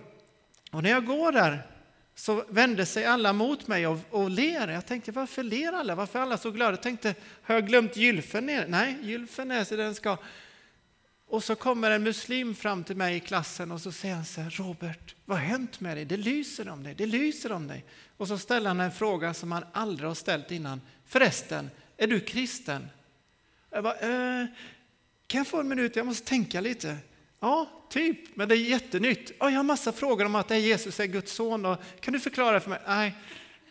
Och 0.72 0.84
när 0.84 0.90
jag 0.90 1.06
går 1.06 1.32
där 1.32 1.68
så 2.16 2.44
vände 2.50 2.86
sig 2.86 3.06
alla 3.06 3.34
mot 3.34 3.68
mig 3.68 3.88
och, 3.88 4.00
och 4.10 4.30
ler. 4.30 4.68
Jag 4.68 4.86
tänkte, 4.86 5.12
varför 5.12 5.44
ler 5.44 5.74
alla? 5.74 5.96
Varför 5.96 6.20
är 6.20 6.24
alla 6.24 6.38
så 6.38 6.52
glada? 6.52 6.72
Jag 6.72 6.82
tänkte, 6.82 7.16
har 7.42 7.56
jag 7.56 7.68
glömt 7.68 7.98
gylfen 7.98 8.46
ner? 8.46 8.68
Nej, 8.68 8.98
gylfen 9.02 9.52
är 9.52 9.64
så 9.64 9.76
den 9.76 9.96
ska. 9.96 10.18
Och 11.28 11.44
så 11.44 11.56
kommer 11.56 11.92
en 11.92 12.04
muslim 12.04 12.56
fram 12.56 12.84
till 12.84 12.96
mig 12.96 13.16
i 13.16 13.20
klassen 13.20 13.72
och 13.72 13.82
så 13.82 13.92
säger 13.92 14.16
han 14.16 14.26
så 14.26 14.42
här, 14.42 14.50
Robert, 14.50 15.16
vad 15.26 15.38
har 15.38 15.46
hänt 15.46 15.80
med 15.80 15.98
dig? 15.98 16.06
Det 16.06 16.18
lyser 16.18 16.70
om 16.70 16.84
dig, 16.84 16.96
det 16.96 17.06
lyser 17.06 17.52
om 17.52 17.68
dig. 17.68 17.86
Och 18.18 18.28
så 18.28 18.38
ställer 18.38 18.68
han 18.68 18.80
en 18.80 18.92
fråga 18.92 19.34
som 19.34 19.52
han 19.52 19.66
aldrig 19.72 20.10
har 20.10 20.16
ställt 20.16 20.52
innan. 20.52 20.82
Förresten, 21.06 21.70
är 21.98 22.08
du 22.08 22.20
kristen? 22.20 22.90
Jag 23.70 23.84
bara, 23.84 23.96
eh, 23.96 24.46
kan 25.28 25.38
jag 25.38 25.48
få 25.48 25.60
en 25.60 25.68
minut? 25.68 25.96
Jag 25.96 26.06
måste 26.06 26.28
tänka 26.28 26.62
lite. 26.62 26.98
Ja, 27.40 27.70
typ, 27.90 28.36
men 28.36 28.50
det 28.50 28.56
är 28.56 28.58
jättenytt. 28.58 29.32
Ja, 29.40 29.50
jag 29.50 29.58
har 29.58 29.64
massa 29.64 29.92
frågor 29.92 30.26
om 30.26 30.36
att 30.36 30.48
det 30.48 30.56
är 30.56 30.60
Jesus 30.60 31.00
är 31.00 31.06
Guds 31.06 31.32
son. 31.32 31.66
Och, 31.66 31.78
kan 32.00 32.14
du 32.14 32.20
förklara 32.20 32.60
för 32.60 32.70
mig? 32.70 32.80
Nej, 32.88 33.14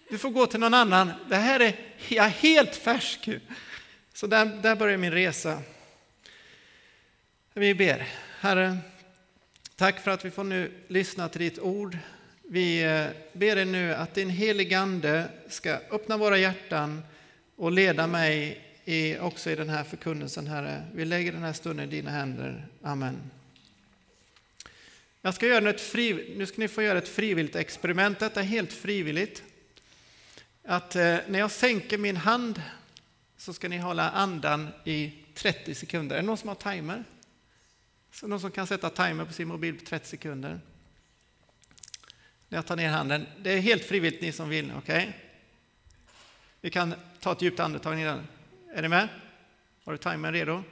du 0.09 0.19
får 0.19 0.31
gå 0.31 0.47
till 0.47 0.61
någon 0.61 0.75
annan. 0.75 1.13
Det 1.29 1.37
här 1.37 1.61
är 1.61 1.77
jag 2.09 2.27
är 2.27 2.31
helt 2.31 2.77
färsk. 2.77 3.29
Så 4.13 4.27
där, 4.27 4.47
där 4.47 4.77
börjar 4.77 4.97
min 4.97 5.13
resa. 5.13 5.63
Vi 7.55 7.75
ber. 7.75 8.09
Herre, 8.41 8.79
tack 9.77 10.01
för 10.01 10.11
att 10.11 10.25
vi 10.25 10.31
får 10.31 10.45
nu 10.45 10.73
lyssna 10.89 11.29
till 11.29 11.41
ditt 11.41 11.59
ord. 11.59 11.99
Vi 12.43 12.83
eh, 12.83 13.07
ber 13.33 13.57
dig 13.57 13.65
nu 13.65 13.95
att 13.95 14.15
din 14.15 14.31
heligande 14.31 15.25
ska 15.49 15.71
öppna 15.91 16.17
våra 16.17 16.39
hjärtan 16.39 17.03
och 17.57 17.73
leda 17.73 18.07
mig 18.07 18.61
i, 18.85 19.19
också 19.19 19.51
i 19.51 19.55
den 19.55 19.69
här 19.69 19.85
förkunnelsen, 19.85 20.47
Herre. 20.47 20.87
Vi 20.95 21.05
lägger 21.05 21.33
den 21.33 21.43
här 21.43 21.53
stunden 21.53 21.89
i 21.89 21.91
dina 21.91 22.11
händer. 22.11 22.67
Amen. 22.83 23.31
Jag 25.21 25.35
ska 25.35 25.47
göra 25.47 25.71
ett 25.71 25.81
fri, 25.81 26.35
Nu 26.37 26.47
ska 26.47 26.61
ni 26.61 26.69
få 26.69 26.83
göra 26.83 26.99
ett 26.99 27.09
frivilligt 27.09 27.57
experiment. 27.57 28.19
Detta 28.19 28.41
är 28.41 28.45
helt 28.45 28.73
frivilligt. 28.73 29.43
Att 30.65 30.97
eh, 30.97 31.17
när 31.29 31.39
jag 31.39 31.51
sänker 31.51 31.99
min 31.99 32.17
hand 32.17 32.63
så 33.37 33.53
ska 33.53 33.69
ni 33.69 33.79
hålla 33.79 34.11
andan 34.11 34.69
i 34.85 35.13
30 35.35 35.75
sekunder. 35.75 36.17
Är 36.17 36.21
det 36.21 36.27
någon 36.27 36.39
som 36.39 36.49
har 36.49 36.55
timer? 36.55 37.05
Så 38.13 38.27
någon 38.27 38.41
som 38.41 38.51
kan 38.51 38.67
sätta 38.67 38.91
timer 38.91 39.25
på 39.25 39.33
sin 39.33 39.49
mobil 39.49 39.79
på 39.79 39.85
30 39.85 40.09
sekunder? 40.09 40.61
När 42.49 42.59
jag 42.59 42.67
tar 42.67 42.77
ner 42.77 42.89
handen. 42.89 43.27
Det 43.39 43.53
är 43.53 43.61
helt 43.61 43.85
frivilligt 43.85 44.23
ni 44.23 44.33
som 44.33 44.49
vill, 44.49 44.73
okej? 44.77 44.97
Okay? 44.97 45.13
Vi 46.61 46.71
kan 46.71 46.95
ta 47.21 47.33
ett 47.33 47.43
djupt 47.43 47.61
andetag. 47.61 48.25
Är 48.77 48.83
ni 48.83 48.89
med? 48.89 49.09
Har 49.85 49.93
du 49.93 49.99
timern 49.99 50.33
redo? 50.33 50.63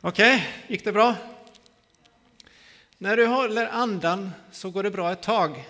Okej, 0.00 0.36
okay, 0.36 0.48
gick 0.68 0.84
det 0.84 0.92
bra? 0.92 1.16
När 2.98 3.16
du 3.16 3.26
håller 3.26 3.66
andan 3.66 4.30
så 4.52 4.70
går 4.70 4.82
det 4.82 4.90
bra 4.90 5.12
ett 5.12 5.22
tag. 5.22 5.64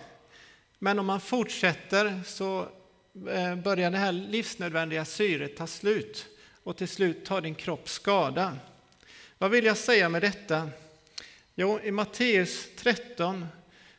Men 0.79 0.99
om 0.99 1.07
man 1.07 1.21
fortsätter 1.21 2.21
så 2.27 2.69
eh, 3.31 3.57
börjar 3.57 3.91
det 3.91 3.99
här 3.99 4.13
livsnödvändiga 4.13 5.05
syret 5.05 5.57
ta 5.57 5.67
slut 5.67 6.27
och 6.63 6.77
till 6.77 6.89
slut 6.89 7.25
tar 7.25 7.41
din 7.41 7.55
kropp 7.55 7.89
skada. 7.89 8.57
Vad 9.39 9.51
vill 9.51 9.65
jag 9.65 9.77
säga 9.77 10.09
med 10.09 10.23
detta? 10.23 10.71
Jo, 11.55 11.81
i 11.81 11.91
Matteus 11.91 12.67
13 12.77 13.47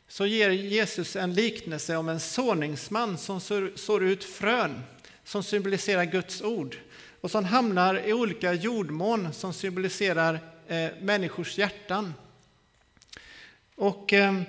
så 0.08 0.26
ger 0.26 0.50
Jesus 0.50 1.16
en 1.16 1.34
liknelse 1.34 1.96
om 1.96 2.08
en 2.08 2.20
såningsman 2.20 3.18
som 3.18 3.40
sår 3.74 4.04
ut 4.04 4.24
frön 4.24 4.82
som 5.24 5.42
symboliserar 5.42 6.04
Guds 6.04 6.42
ord 6.42 6.76
och 7.20 7.30
som 7.30 7.44
hamnar 7.44 8.08
i 8.08 8.12
olika 8.12 8.52
jordmån 8.52 9.32
som 9.32 9.52
symboliserar 9.52 10.40
eh, 10.68 10.88
människors 11.00 11.58
hjärtan. 11.58 12.14
Och 13.74 14.12
eh, 14.12 14.42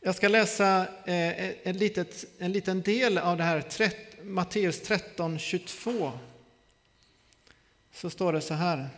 jag 0.00 0.14
ska 0.14 0.28
läsa 0.28 0.86
eh, 1.04 1.66
en, 1.68 1.76
litet, 1.76 2.24
en 2.38 2.52
liten 2.52 2.82
del 2.82 3.18
av 3.18 3.36
det 3.36 3.44
här, 3.44 3.64
Matteus 4.22 4.82
13, 4.82 5.38
22. 5.38 6.12
Så 7.92 8.10
står 8.10 8.32
det 8.32 8.40
så 8.40 8.54
här. 8.54 8.88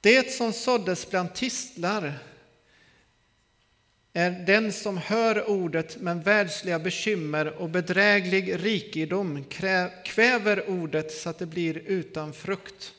Det 0.00 0.32
som 0.32 0.52
såddes 0.52 1.10
bland 1.10 1.34
tistlar 1.34 2.18
är 4.16 4.30
den 4.30 4.72
som 4.72 4.96
hör 4.96 5.50
ordet 5.50 5.96
men 6.00 6.22
världsliga 6.22 6.78
bekymmer 6.78 7.46
och 7.46 7.68
bedräglig 7.68 8.64
rikedom 8.64 9.44
kväver 10.04 10.70
ordet 10.70 11.12
så 11.12 11.30
att 11.30 11.38
det 11.38 11.46
blir 11.46 11.78
utan 11.78 12.32
frukt. 12.32 12.92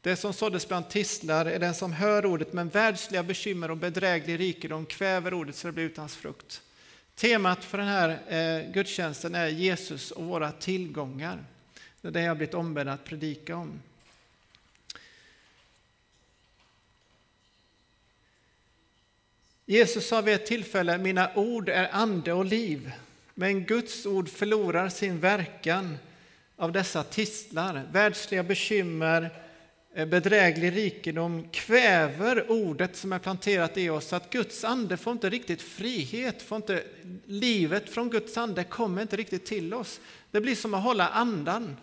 Det 0.00 0.16
som 0.16 0.32
såddes 0.32 0.68
bland 0.68 0.90
tistlar 0.90 1.46
är 1.46 1.58
den 1.58 1.74
som 1.74 1.92
hör 1.92 2.26
ordet 2.26 2.52
men 2.52 2.68
världsliga 2.68 3.22
bekymmer 3.22 3.70
och 3.70 3.76
bedräglig 3.76 4.40
rikedom 4.40 4.86
kväver 4.86 5.34
ordet 5.34 5.56
så 5.56 5.68
att 5.68 5.74
det 5.74 5.74
blir 5.74 5.84
utan 5.84 6.08
frukt. 6.08 6.62
Temat 7.14 7.64
för 7.64 7.78
den 7.78 7.86
här 7.86 8.08
eh, 8.28 8.72
gudstjänsten 8.72 9.34
är 9.34 9.48
Jesus 9.48 10.10
och 10.10 10.24
våra 10.24 10.52
tillgångar. 10.52 11.44
Det 12.00 12.08
är 12.08 12.12
det 12.12 12.22
jag 12.22 12.36
blivit 12.36 12.54
ombedd 12.54 12.88
att 12.88 13.04
predika 13.04 13.56
om. 13.56 13.80
Jesus 19.70 20.08
sa 20.08 20.20
vid 20.20 20.34
ett 20.34 20.46
tillfälle, 20.46 20.98
mina 20.98 21.30
ord 21.34 21.68
är 21.68 21.88
ande 21.92 22.32
och 22.32 22.44
liv. 22.44 22.92
Men 23.34 23.64
Guds 23.64 24.06
ord 24.06 24.28
förlorar 24.28 24.88
sin 24.88 25.20
verkan 25.20 25.98
av 26.56 26.72
dessa 26.72 27.02
tistlar. 27.02 27.82
Världsliga 27.92 28.42
bekymmer, 28.42 29.30
eh, 29.94 30.06
bedräglig 30.06 30.76
rikedom 30.76 31.48
kväver 31.52 32.50
ordet 32.50 32.96
som 32.96 33.12
är 33.12 33.18
planterat 33.18 33.78
i 33.78 33.90
oss. 33.90 34.06
Så 34.06 34.16
att 34.16 34.30
Guds 34.30 34.64
ande 34.64 34.96
får 34.96 35.12
inte 35.12 35.30
riktigt 35.30 35.62
frihet, 35.62 36.42
får 36.42 36.56
inte, 36.56 36.82
livet 37.26 37.90
från 37.90 38.10
Guds 38.10 38.38
ande 38.38 38.64
kommer 38.64 39.02
inte 39.02 39.16
riktigt 39.16 39.46
till 39.46 39.74
oss. 39.74 40.00
Det 40.30 40.40
blir 40.40 40.54
som 40.54 40.74
att 40.74 40.82
hålla 40.82 41.08
andan. 41.08 41.76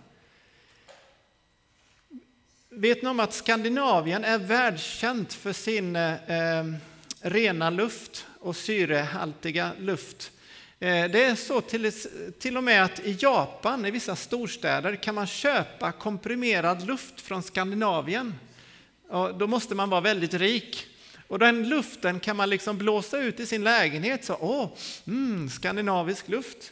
Vet 2.70 3.02
ni 3.02 3.10
om 3.10 3.20
att 3.20 3.34
Skandinavien 3.34 4.24
är 4.24 4.38
världskänt 4.38 5.34
för 5.34 5.54
sin 5.54 5.96
eh, 5.96 6.32
eh 6.60 6.66
rena 7.22 7.70
luft 7.70 8.26
och 8.40 8.56
syrehaltiga 8.56 9.72
luft. 9.80 10.32
Eh, 10.80 11.12
det 11.12 11.24
är 11.24 11.36
så 11.36 11.62
till, 11.62 11.92
till 12.40 12.58
och 12.58 12.64
med 12.64 12.84
att 12.84 13.00
i 13.00 13.18
Japan, 13.20 13.86
i 13.86 13.92
vissa 13.92 14.16
storstäder, 14.16 14.96
kan 14.96 15.16
man 15.16 15.28
köpa 15.28 15.92
komprimerad 15.92 16.88
luft 16.88 17.22
från 17.22 17.44
Skandinavien. 17.44 18.36
Och 19.10 19.38
då 19.38 19.48
måste 19.48 19.76
man 19.76 19.90
vara 19.90 20.02
väldigt 20.02 20.34
rik. 20.34 20.86
Och 21.28 21.40
den 21.40 21.70
luften 21.70 22.20
kan 22.20 22.38
man 22.38 22.50
liksom 22.50 22.78
blåsa 22.78 23.20
ut 23.20 23.40
i 23.40 23.46
sin 23.46 23.64
lägenhet. 23.64 24.26
Så, 24.26 24.38
åh, 24.40 24.70
mm, 25.08 25.50
skandinavisk 25.50 26.28
luft. 26.28 26.72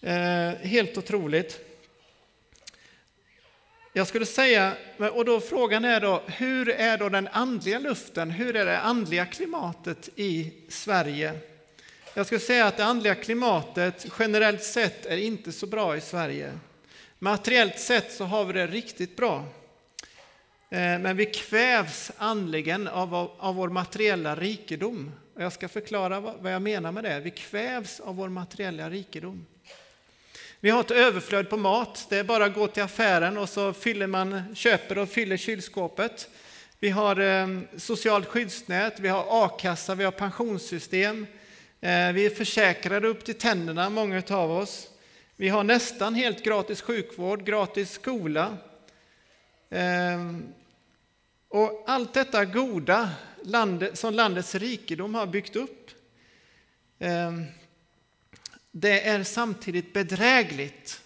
Eh, 0.00 0.50
helt 0.62 0.98
otroligt. 0.98 1.71
Jag 3.94 4.06
skulle 4.06 4.26
säga, 4.26 4.76
och 5.12 5.24
då 5.24 5.40
frågan 5.40 5.84
är 5.84 6.00
då, 6.00 6.22
hur 6.26 6.68
är 6.68 6.98
då 6.98 7.08
den 7.08 7.28
andliga 7.32 7.78
luften, 7.78 8.30
hur 8.30 8.56
är 8.56 8.66
det 8.66 8.80
andliga 8.80 9.26
klimatet 9.26 10.08
i 10.16 10.52
Sverige? 10.68 11.32
Jag 12.14 12.26
skulle 12.26 12.40
säga 12.40 12.66
att 12.66 12.76
det 12.76 12.84
andliga 12.84 13.14
klimatet 13.14 14.06
generellt 14.18 14.62
sett 14.62 15.06
är 15.06 15.16
inte 15.16 15.52
så 15.52 15.66
bra 15.66 15.96
i 15.96 16.00
Sverige. 16.00 16.52
Materiellt 17.18 17.78
sett 17.78 18.12
så 18.12 18.24
har 18.24 18.44
vi 18.44 18.52
det 18.52 18.66
riktigt 18.66 19.16
bra. 19.16 19.44
Eh, 20.70 20.98
men 20.98 21.16
vi 21.16 21.26
kvävs 21.26 22.12
andligen 22.16 22.88
av, 22.88 23.14
av 23.38 23.54
vår 23.54 23.68
materiella 23.68 24.36
rikedom. 24.36 25.12
Och 25.34 25.42
jag 25.42 25.52
ska 25.52 25.68
förklara 25.68 26.20
vad 26.20 26.54
jag 26.54 26.62
menar 26.62 26.92
med 26.92 27.04
det. 27.04 27.20
Vi 27.20 27.30
kvävs 27.30 28.00
av 28.00 28.16
vår 28.16 28.28
materiella 28.28 28.90
rikedom. 28.90 29.46
Vi 30.64 30.70
har 30.70 30.80
ett 30.80 30.90
överflöd 30.90 31.50
på 31.50 31.56
mat. 31.56 32.06
Det 32.08 32.18
är 32.18 32.24
bara 32.24 32.44
att 32.44 32.54
gå 32.54 32.66
till 32.66 32.82
affären 32.82 33.38
och 33.38 33.48
så 33.48 33.72
fyller 33.72 34.06
man, 34.06 34.54
köper 34.54 34.98
och 34.98 35.08
fyller 35.08 35.36
kylskåpet. 35.36 36.28
Vi 36.78 36.88
har 36.88 37.20
eh, 37.20 37.46
socialt 37.76 38.28
skyddsnät, 38.28 39.00
vi 39.00 39.08
har 39.08 39.44
a-kassa, 39.44 39.94
vi 39.94 40.04
har 40.04 40.12
pensionssystem. 40.12 41.26
Eh, 41.80 42.12
vi 42.12 42.26
är 42.26 42.34
försäkrade 42.34 43.08
upp 43.08 43.24
till 43.24 43.34
tänderna, 43.34 43.90
många 43.90 44.22
av 44.30 44.50
oss. 44.50 44.88
Vi 45.36 45.48
har 45.48 45.64
nästan 45.64 46.14
helt 46.14 46.44
gratis 46.44 46.82
sjukvård, 46.82 47.44
gratis 47.44 47.92
skola. 47.92 48.56
Eh, 49.70 50.20
och 51.48 51.84
allt 51.86 52.14
detta 52.14 52.44
goda 52.44 53.10
som 53.94 54.14
landets 54.14 54.54
rikedom 54.54 55.14
har 55.14 55.26
byggt 55.26 55.56
upp 55.56 55.90
eh, 56.98 57.32
det 58.72 59.08
är 59.08 59.24
samtidigt 59.24 59.92
bedrägligt. 59.92 61.02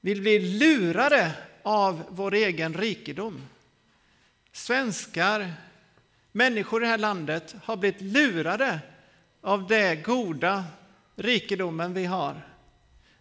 Vi 0.00 0.20
blir 0.20 0.40
lurade 0.40 1.32
av 1.62 2.04
vår 2.08 2.34
egen 2.34 2.74
rikedom. 2.74 3.42
Svenskar, 4.52 5.52
människor 6.32 6.82
i 6.82 6.84
det 6.84 6.90
här 6.90 6.98
landet 6.98 7.54
har 7.62 7.76
blivit 7.76 8.00
lurade 8.00 8.80
av 9.40 9.66
det 9.66 9.96
goda 9.96 10.64
rikedomen 11.16 11.94
vi 11.94 12.04
har. 12.04 12.48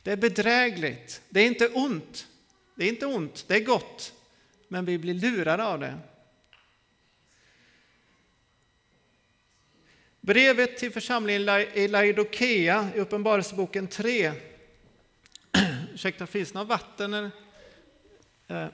Det 0.04 0.12
är 0.12 0.18
bedrägligt. 0.18 1.22
Det 1.30 1.40
är 1.40 1.48
inte 1.48 1.68
ont. 1.68 2.28
Det 2.75 2.86
är 2.86 2.90
inte 2.90 3.06
ont, 3.06 3.46
det 3.48 3.56
är 3.56 3.64
gott. 3.64 4.14
Men 4.68 4.86
vi 4.86 4.98
blir 4.98 5.14
lurade 5.14 5.66
av 5.66 5.80
det. 5.80 5.98
Brevet 10.25 10.77
till 10.77 10.91
församlingen 10.91 11.67
i 11.74 11.88
Laodikea 11.88 12.89
i 12.96 13.00
Uppenbarelseboken 13.00 13.88
3. 13.88 14.32
Ursäkta, 15.94 16.27
finns 16.27 16.51
det 16.51 16.58
något 16.60 16.67
vatten? 16.67 17.13
Eller? 17.13 17.32
Eh. 18.48 18.67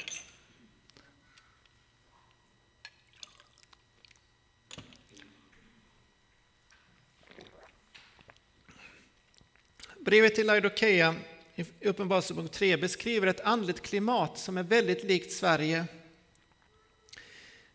Brevet 10.00 10.36
till 10.36 10.48
Laodikea 10.48 11.15
i 11.55 11.88
Uppenbarelseboken 11.88 12.50
3 12.50 12.77
beskriver 12.77 13.27
ett 13.27 13.41
andligt 13.41 13.81
klimat 13.81 14.38
som 14.38 14.58
är 14.58 14.63
väldigt 14.63 15.03
likt 15.03 15.31
Sverige. 15.31 15.86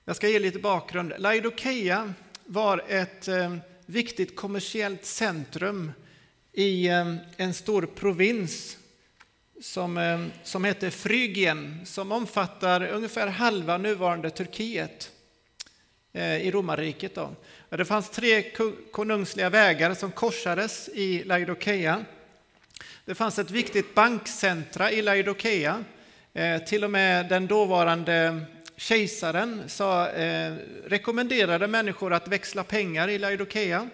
Jag 0.04 0.16
ska 0.16 0.28
ge 0.28 0.38
lite 0.38 0.58
bakgrund. 0.58 1.12
Laodikea 1.18 2.14
var 2.46 2.84
ett 2.88 3.28
eh, 3.28 3.56
viktigt 3.86 4.36
kommersiellt 4.36 5.04
centrum 5.04 5.92
i 6.52 6.88
eh, 6.88 7.16
en 7.36 7.54
stor 7.54 7.86
provins 7.94 8.76
som, 9.60 9.98
eh, 9.98 10.24
som 10.42 10.64
heter 10.64 10.90
Frygien, 10.90 11.80
som 11.84 12.12
omfattar 12.12 12.88
ungefär 12.88 13.26
halva 13.26 13.78
nuvarande 13.78 14.30
Turkiet 14.30 15.10
i 16.40 16.50
romarriket. 16.50 17.14
Då. 17.14 17.30
Det 17.68 17.84
fanns 17.84 18.10
tre 18.10 18.42
konungsliga 18.90 19.50
vägar 19.50 19.94
som 19.94 20.10
korsades 20.12 20.88
i 20.88 21.24
Laodikeia. 21.24 22.04
Det 23.04 23.14
fanns 23.14 23.38
ett 23.38 23.50
viktigt 23.50 23.94
bankcentra 23.94 24.90
i 24.90 25.02
Laodikeia. 25.02 25.84
Till 26.66 26.84
och 26.84 26.90
med 26.90 27.28
den 27.28 27.46
dåvarande 27.46 28.46
kejsaren 28.76 29.68
sa, 29.68 30.08
eh, 30.08 30.54
rekommenderade 30.84 31.66
människor 31.66 32.12
att 32.12 32.28
växla 32.28 32.64
pengar 32.64 33.08
i 33.08 33.18
Laodikea. 33.18 33.88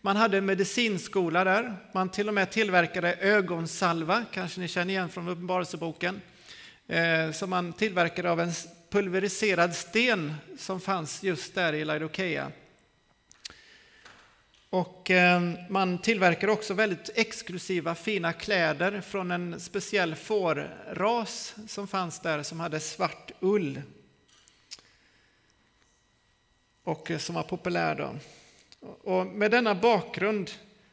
Man 0.00 0.16
hade 0.16 0.38
en 0.38 0.46
medicinskola 0.46 1.44
där. 1.44 1.76
Man 1.94 2.08
till 2.08 2.28
och 2.28 2.34
med 2.34 2.50
tillverkade 2.50 3.14
ögonsalva, 3.14 4.24
kanske 4.32 4.60
ni 4.60 4.68
känner 4.68 4.92
igen 4.92 5.08
från 5.08 5.28
Uppenbarelseboken, 5.28 6.20
eh, 6.88 7.30
som 7.32 7.50
man 7.50 7.72
tillverkade 7.72 8.30
av 8.30 8.40
en 8.40 8.52
pulveriserad 8.90 9.74
sten 9.74 10.34
som 10.58 10.80
fanns 10.80 11.22
just 11.22 11.54
där 11.54 11.72
i 11.72 11.84
Laodikea. 11.84 12.52
Och 14.70 15.10
eh, 15.10 15.40
man 15.68 15.98
tillverkar 15.98 16.48
också 16.48 16.74
väldigt 16.74 17.10
exklusiva 17.14 17.94
fina 17.94 18.32
kläder 18.32 19.00
från 19.00 19.30
en 19.30 19.60
speciell 19.60 20.14
fårras 20.14 21.54
som 21.68 21.88
fanns 21.88 22.20
där 22.20 22.42
som 22.42 22.60
hade 22.60 22.80
svart 22.80 23.30
ull 23.40 23.82
och 26.84 27.10
eh, 27.10 27.18
som 27.18 27.34
var 27.34 27.42
populär 27.42 27.94
då. 27.94 28.14
Och 29.02 29.26
med 29.26 29.50
denna 29.50 29.74
bakgrund 29.74 30.50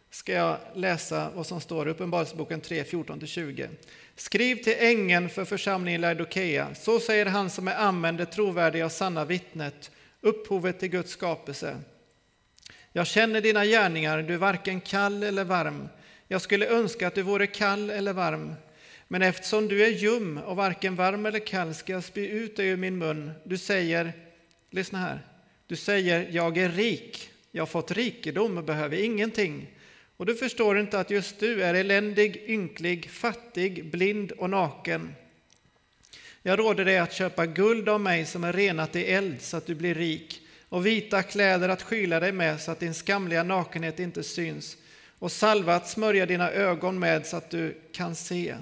ska 0.09 0.33
jag 0.33 0.57
läsa 0.73 1.31
vad 1.35 1.47
som 1.47 1.61
står 1.61 1.87
i 1.87 1.91
Uppenbarelseboken 1.91 2.61
3, 2.61 2.83
14-20. 2.83 3.69
Skriv 4.15 4.55
till 4.55 4.75
ängeln 4.79 5.29
för 5.29 5.45
församlingen 5.45 5.99
i 5.99 6.01
Laodikeia. 6.01 6.75
Så 6.75 6.99
säger 6.99 7.25
han 7.25 7.49
som 7.49 7.67
är 7.67 7.75
amen, 7.75 8.17
det 8.17 8.25
trovärdiga 8.25 8.85
och 8.85 8.91
sanna 8.91 9.25
vittnet, 9.25 9.91
upphovet 10.21 10.79
till 10.79 10.89
Guds 10.89 11.11
skapelse. 11.11 11.77
Jag 12.91 13.07
känner 13.07 13.41
dina 13.41 13.65
gärningar, 13.65 14.21
du 14.21 14.33
är 14.33 14.37
varken 14.37 14.81
kall 14.81 15.23
eller 15.23 15.43
varm. 15.43 15.89
Jag 16.27 16.41
skulle 16.41 16.67
önska 16.67 17.07
att 17.07 17.15
du 17.15 17.21
vore 17.21 17.47
kall 17.47 17.89
eller 17.89 18.13
varm. 18.13 18.55
Men 19.07 19.21
eftersom 19.21 19.67
du 19.67 19.85
är 19.85 19.89
ljum 19.89 20.37
och 20.37 20.55
varken 20.55 20.95
varm 20.95 21.25
eller 21.25 21.39
kall 21.39 21.73
ska 21.73 21.93
jag 21.93 22.03
spy 22.03 22.27
ut 22.27 22.55
dig 22.55 22.67
ur 22.67 22.77
min 22.77 22.97
mun. 22.97 23.31
Du 23.43 23.57
säger, 23.57 24.13
lyssna 24.69 24.99
här, 24.99 25.21
du 25.69 25.75
säger 25.75 26.27
jag 26.31 26.57
är 26.57 26.69
rik, 26.69 27.29
jag 27.51 27.61
har 27.61 27.67
fått 27.67 27.91
rikedom 27.91 28.57
och 28.57 28.63
behöver 28.63 28.97
ingenting. 28.97 29.67
Och 30.17 30.25
du 30.25 30.35
förstår 30.35 30.79
inte 30.79 30.99
att 30.99 31.09
just 31.09 31.39
du 31.39 31.63
är 31.63 31.73
eländig, 31.73 32.43
ynklig, 32.47 33.09
fattig, 33.09 33.85
blind 33.85 34.31
och 34.31 34.49
naken. 34.49 35.15
Jag 36.41 36.59
råder 36.59 36.85
dig 36.85 36.97
att 36.97 37.13
köpa 37.13 37.45
guld 37.45 37.89
av 37.89 38.01
mig 38.01 38.25
som 38.25 38.43
är 38.43 38.53
renat 38.53 38.95
i 38.95 39.03
eld 39.03 39.41
så 39.41 39.57
att 39.57 39.65
du 39.65 39.75
blir 39.75 39.95
rik 39.95 40.41
och 40.69 40.85
vita 40.85 41.23
kläder 41.23 41.69
att 41.69 41.81
skyla 41.81 42.19
dig 42.19 42.31
med 42.31 42.61
så 42.61 42.71
att 42.71 42.79
din 42.79 42.93
skamliga 42.93 43.43
nakenhet 43.43 43.99
inte 43.99 44.23
syns 44.23 44.77
och 45.19 45.31
salva 45.31 45.75
att 45.75 45.89
smörja 45.89 46.25
dina 46.25 46.51
ögon 46.51 46.99
med 46.99 47.25
så 47.25 47.37
att 47.37 47.49
du 47.49 47.81
kan 47.93 48.15
se. 48.15 48.55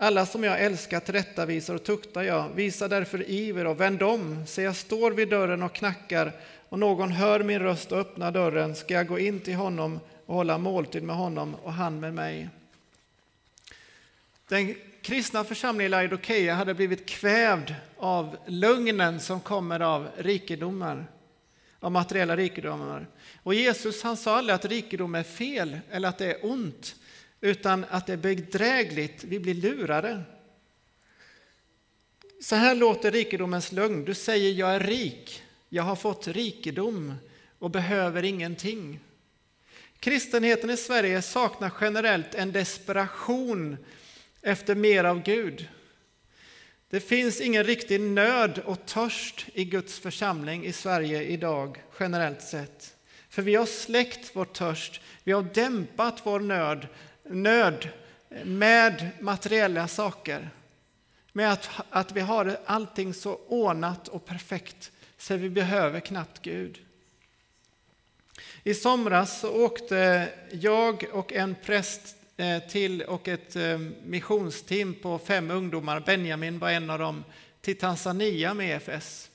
Alla 0.00 0.26
som 0.26 0.44
jag 0.44 0.60
älskar 0.60 1.00
tillrättavisar 1.00 1.74
och 1.74 1.84
tuktar 1.84 2.22
jag, 2.22 2.48
visa 2.54 2.88
därför 2.88 3.30
iver 3.30 3.66
och 3.66 3.80
vänd 3.80 4.02
om, 4.02 4.46
se 4.46 4.62
jag 4.62 4.76
står 4.76 5.10
vid 5.10 5.28
dörren 5.28 5.62
och 5.62 5.72
knackar. 5.72 6.32
Och 6.68 6.78
någon 6.78 7.12
hör 7.12 7.42
min 7.42 7.58
röst 7.58 7.92
och 7.92 7.98
öppnar 7.98 8.32
dörren. 8.32 8.76
Ska 8.76 8.94
jag 8.94 9.06
gå 9.06 9.18
in 9.18 9.40
till 9.40 9.54
honom 9.54 10.00
och 10.26 10.34
hålla 10.34 10.58
måltid 10.58 11.02
med 11.02 11.16
honom 11.16 11.54
och 11.54 11.72
han 11.72 12.00
med 12.00 12.14
mig. 12.14 12.48
Den 14.48 14.74
kristna 15.02 15.44
församlingen 15.44 15.86
i 15.86 15.90
Laodikeia 15.90 16.54
hade 16.54 16.74
blivit 16.74 17.08
kvävd 17.08 17.74
av 17.96 18.36
lögnen 18.46 19.20
som 19.20 19.40
kommer 19.40 19.80
av 19.80 20.08
rikedomar, 20.16 21.06
av 21.80 21.92
materiella 21.92 22.36
rikedomar. 22.36 23.06
Och 23.42 23.54
Jesus 23.54 24.02
han 24.02 24.16
sa 24.16 24.38
aldrig 24.38 24.54
att 24.54 24.64
rikedom 24.64 25.14
är 25.14 25.22
fel 25.22 25.78
eller 25.90 26.08
att 26.08 26.18
det 26.18 26.26
är 26.26 26.46
ont, 26.46 26.94
utan 27.40 27.84
att 27.90 28.06
det 28.06 28.12
är 28.12 28.16
bedrägligt, 28.16 29.24
vi 29.24 29.38
blir 29.38 29.54
lurade. 29.54 30.22
Så 32.40 32.56
här 32.56 32.74
låter 32.74 33.10
rikedomens 33.10 33.72
lögn. 33.72 34.04
Du 34.04 34.14
säger 34.14 34.52
jag 34.52 34.74
är 34.74 34.80
rik, 34.80 35.42
jag 35.68 35.82
har 35.82 35.96
fått 35.96 36.28
rikedom 36.28 37.14
och 37.58 37.70
behöver 37.70 38.22
ingenting. 38.22 39.00
Kristenheten 39.98 40.70
i 40.70 40.76
Sverige 40.76 41.22
saknar 41.22 41.72
generellt 41.80 42.34
en 42.34 42.52
desperation 42.52 43.76
efter 44.42 44.74
mer 44.74 45.04
av 45.04 45.22
Gud. 45.22 45.68
Det 46.90 47.00
finns 47.00 47.40
ingen 47.40 47.64
riktig 47.64 48.00
nöd 48.00 48.58
och 48.64 48.86
törst 48.86 49.46
i 49.54 49.64
Guds 49.64 49.98
församling 49.98 50.66
i 50.66 50.72
Sverige 50.72 51.22
idag, 51.22 51.82
generellt 52.00 52.42
sett. 52.42 52.96
För 53.28 53.42
vi 53.42 53.54
har 53.54 53.66
släckt 53.66 54.30
vår 54.32 54.44
törst, 54.44 55.00
vi 55.24 55.32
har 55.32 55.42
dämpat 55.42 56.20
vår 56.24 56.40
nöd, 56.40 56.86
nöd 57.30 57.88
med 58.44 59.08
materiella 59.20 59.88
saker. 59.88 60.50
Med 61.32 61.52
att, 61.52 61.70
att 61.90 62.12
vi 62.12 62.20
har 62.20 62.58
allting 62.66 63.14
så 63.14 63.40
ordnat 63.46 64.08
och 64.08 64.26
perfekt 64.26 64.92
så 65.18 65.36
vi 65.36 65.50
behöver 65.50 66.00
knappt 66.00 66.42
Gud. 66.42 66.78
I 68.62 68.74
somras 68.74 69.40
så 69.40 69.64
åkte 69.64 70.28
jag 70.50 71.04
och 71.12 71.32
en 71.32 71.54
präst 71.64 72.16
eh, 72.36 72.58
till 72.58 73.02
och 73.02 73.28
ett 73.28 73.56
eh, 73.56 73.78
missionsteam 74.04 74.94
på 74.94 75.18
fem 75.18 75.50
ungdomar, 75.50 76.00
Benjamin 76.00 76.58
var 76.58 76.70
en 76.70 76.90
av 76.90 76.98
dem, 76.98 77.24
till 77.60 77.78
Tanzania 77.78 78.54
med 78.54 78.76
EFS. 78.76 79.30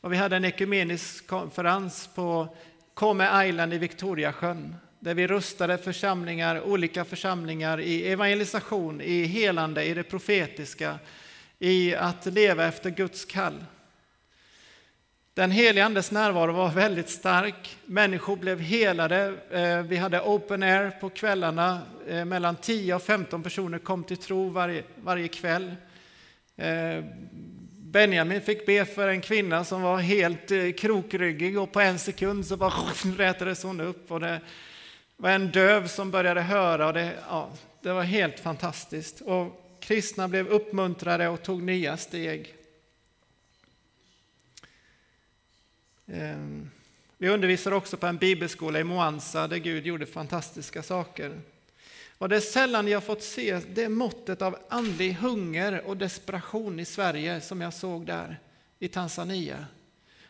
Och 0.00 0.12
vi 0.12 0.16
hade 0.16 0.36
en 0.36 0.44
ekumenisk 0.44 1.26
konferens 1.26 2.08
på 2.14 2.56
Come 2.94 3.48
Island 3.48 3.74
i 3.74 3.78
Victoriasjön 3.78 4.74
där 5.06 5.14
vi 5.14 5.26
rustade 5.26 5.78
församlingar, 5.78 6.60
olika 6.60 7.04
församlingar 7.04 7.80
i 7.80 8.08
evangelisation, 8.08 9.00
i 9.00 9.24
helande, 9.24 9.84
i 9.84 9.94
det 9.94 10.02
profetiska, 10.02 10.98
i 11.58 11.94
att 11.94 12.26
leva 12.26 12.66
efter 12.66 12.90
Guds 12.90 13.24
kall. 13.24 13.64
Den 15.34 15.50
helige 15.50 15.84
Andes 15.84 16.10
närvaro 16.10 16.52
var 16.52 16.70
väldigt 16.70 17.08
stark. 17.08 17.76
Människor 17.84 18.36
blev 18.36 18.60
helade. 18.60 19.34
Eh, 19.50 19.82
vi 19.82 19.96
hade 19.96 20.20
open 20.20 20.62
air 20.62 20.90
på 20.90 21.10
kvällarna. 21.10 21.80
Eh, 22.08 22.24
mellan 22.24 22.56
10 22.56 22.94
och 22.94 23.02
15 23.02 23.42
personer 23.42 23.78
kom 23.78 24.04
till 24.04 24.16
tro 24.16 24.48
varje, 24.48 24.82
varje 25.02 25.28
kväll. 25.28 25.74
Eh, 26.56 27.04
Benjamin 27.78 28.40
fick 28.40 28.66
be 28.66 28.84
för 28.84 29.08
en 29.08 29.20
kvinna 29.20 29.64
som 29.64 29.82
var 29.82 29.98
helt 29.98 30.78
krokryggig 30.78 31.58
och 31.58 31.72
på 31.72 31.80
en 31.80 31.98
sekund 31.98 32.46
så 32.46 32.56
bara 32.56 32.72
rätades 33.16 33.62
hon 33.62 33.80
upp. 33.80 34.12
Och 34.12 34.20
det 34.20 34.40
var 35.16 35.30
en 35.30 35.50
döv 35.50 35.86
som 35.86 36.10
började 36.10 36.40
höra 36.40 36.86
och 36.86 36.92
det, 36.92 37.18
ja, 37.28 37.50
det 37.80 37.92
var 37.92 38.02
helt 38.02 38.40
fantastiskt. 38.40 39.20
Och 39.20 39.78
kristna 39.80 40.28
blev 40.28 40.48
uppmuntrade 40.48 41.28
och 41.28 41.42
tog 41.42 41.62
nya 41.62 41.96
steg. 41.96 42.54
Ehm, 46.06 46.70
vi 47.18 47.28
undervisar 47.28 47.72
också 47.72 47.96
på 47.96 48.06
en 48.06 48.16
bibelskola 48.16 48.80
i 48.80 48.84
Moansa 48.84 49.48
där 49.48 49.56
Gud 49.56 49.86
gjorde 49.86 50.06
fantastiska 50.06 50.82
saker. 50.82 51.40
Och 52.18 52.28
det 52.28 52.36
är 52.36 52.40
sällan 52.40 52.88
jag 52.88 53.04
fått 53.04 53.22
se 53.22 53.60
det 53.74 53.88
måttet 53.88 54.42
av 54.42 54.58
andlig 54.68 55.12
hunger 55.12 55.82
och 55.86 55.96
desperation 55.96 56.80
i 56.80 56.84
Sverige 56.84 57.40
som 57.40 57.60
jag 57.60 57.74
såg 57.74 58.06
där 58.06 58.40
i 58.78 58.88
Tanzania. 58.88 59.66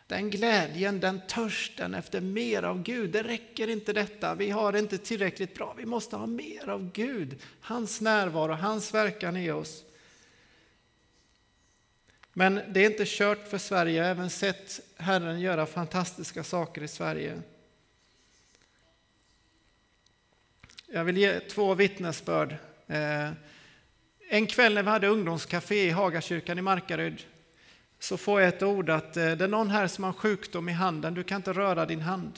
Den 0.07 0.31
glädjen, 0.31 1.01
den 1.01 1.21
törsten 1.27 1.95
efter 1.95 2.21
mer 2.21 2.63
av 2.63 2.83
Gud, 2.83 3.11
det 3.11 3.23
räcker 3.23 3.69
inte 3.69 3.93
detta. 3.93 4.35
Vi 4.35 4.51
har 4.51 4.73
det 4.73 4.79
inte 4.79 4.99
tillräckligt 4.99 5.55
bra, 5.55 5.75
vi 5.79 5.87
måste 5.87 6.17
ha 6.17 6.27
mer 6.27 6.69
av 6.69 6.93
Gud. 6.93 7.43
Hans 7.61 8.01
närvaro, 8.01 8.53
hans 8.53 8.95
verkan 8.95 9.37
i 9.37 9.51
oss. 9.51 9.85
Men 12.33 12.61
det 12.69 12.85
är 12.85 12.91
inte 12.91 13.05
kört 13.07 13.49
för 13.49 13.59
Sverige. 13.59 13.97
Jag 13.97 14.05
har 14.05 14.11
även 14.11 14.31
sett 14.31 14.81
Herren 14.97 15.41
göra 15.41 15.67
fantastiska 15.67 16.45
saker 16.45 16.83
i 16.83 16.89
Sverige. 16.89 17.43
Jag 20.87 21.05
vill 21.05 21.17
ge 21.17 21.41
två 21.41 21.75
vittnesbörd. 21.75 22.57
Eh, 22.87 23.31
en 24.29 24.47
kväll 24.47 24.75
när 24.75 24.83
vi 24.83 24.91
hade 24.91 25.07
ungdomscafé 25.07 25.87
i 25.87 25.91
Hagakyrkan 25.91 26.59
i 26.59 26.63
Markaryd 26.63 27.23
så 28.01 28.17
får 28.17 28.41
jag 28.41 28.49
ett 28.49 28.63
ord 28.63 28.91
att 28.91 29.17
eh, 29.17 29.31
det 29.31 29.45
är 29.45 29.49
någon 29.49 29.71
här 29.71 29.87
som 29.87 30.05
har 30.05 30.13
sjukdom 30.13 30.69
i 30.69 30.73
handen, 30.73 31.15
du 31.15 31.23
kan 31.23 31.37
inte 31.37 31.53
röra 31.53 31.87
din 31.87 32.01
hand. 32.01 32.33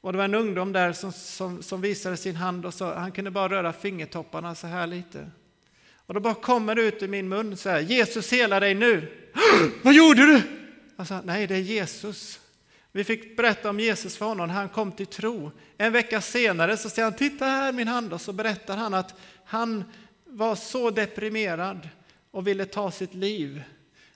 Och 0.00 0.12
det 0.12 0.18
var 0.18 0.24
en 0.24 0.34
ungdom 0.34 0.72
där 0.72 0.92
som, 0.92 1.12
som, 1.12 1.62
som 1.62 1.80
visade 1.80 2.16
sin 2.16 2.36
hand 2.36 2.66
och 2.66 2.74
sa, 2.74 2.94
han 2.94 3.12
kunde 3.12 3.30
bara 3.30 3.48
röra 3.48 3.72
fingertopparna 3.72 4.54
så 4.54 4.66
här 4.66 4.86
lite. 4.86 5.30
Och 6.06 6.14
då 6.14 6.20
bara 6.20 6.34
kommer 6.34 6.74
det 6.74 6.82
ut 6.82 7.02
ur 7.02 7.08
min 7.08 7.28
mun 7.28 7.56
så 7.56 7.68
här, 7.68 7.80
Jesus 7.80 8.32
hela 8.32 8.60
dig 8.60 8.74
nu. 8.74 9.12
Vad 9.82 9.94
gjorde 9.94 10.26
du? 10.26 10.42
Jag 10.96 11.06
sa, 11.06 11.20
nej 11.24 11.46
det 11.46 11.54
är 11.54 11.60
Jesus. 11.60 12.40
Vi 12.92 13.04
fick 13.04 13.36
berätta 13.36 13.70
om 13.70 13.80
Jesus 13.80 14.16
för 14.16 14.26
honom, 14.26 14.50
han 14.50 14.68
kom 14.68 14.92
till 14.92 15.06
tro. 15.06 15.50
En 15.78 15.92
vecka 15.92 16.20
senare 16.20 16.76
så 16.76 16.90
säger 16.90 17.04
han, 17.04 17.18
titta 17.18 17.44
här 17.44 17.72
min 17.72 17.88
hand, 17.88 18.12
och 18.12 18.20
så 18.20 18.32
berättar 18.32 18.76
han 18.76 18.94
att 18.94 19.14
han 19.44 19.84
var 20.24 20.54
så 20.54 20.90
deprimerad 20.90 21.88
och 22.30 22.46
ville 22.46 22.64
ta 22.64 22.90
sitt 22.90 23.14
liv. 23.14 23.62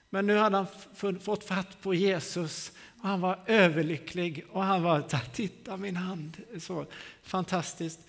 Men 0.09 0.27
nu 0.27 0.37
hade 0.37 0.57
han 0.57 0.67
fått 1.19 1.43
fatt 1.43 1.81
på 1.81 1.93
Jesus 1.93 2.71
och 3.01 3.07
han 3.07 3.21
var 3.21 3.39
överlycklig 3.45 4.45
och 4.51 4.63
han 4.63 4.83
var, 4.83 5.03
titta 5.33 5.77
min 5.77 5.95
hand, 5.95 6.37
så 6.59 6.85
fantastiskt. 7.23 7.99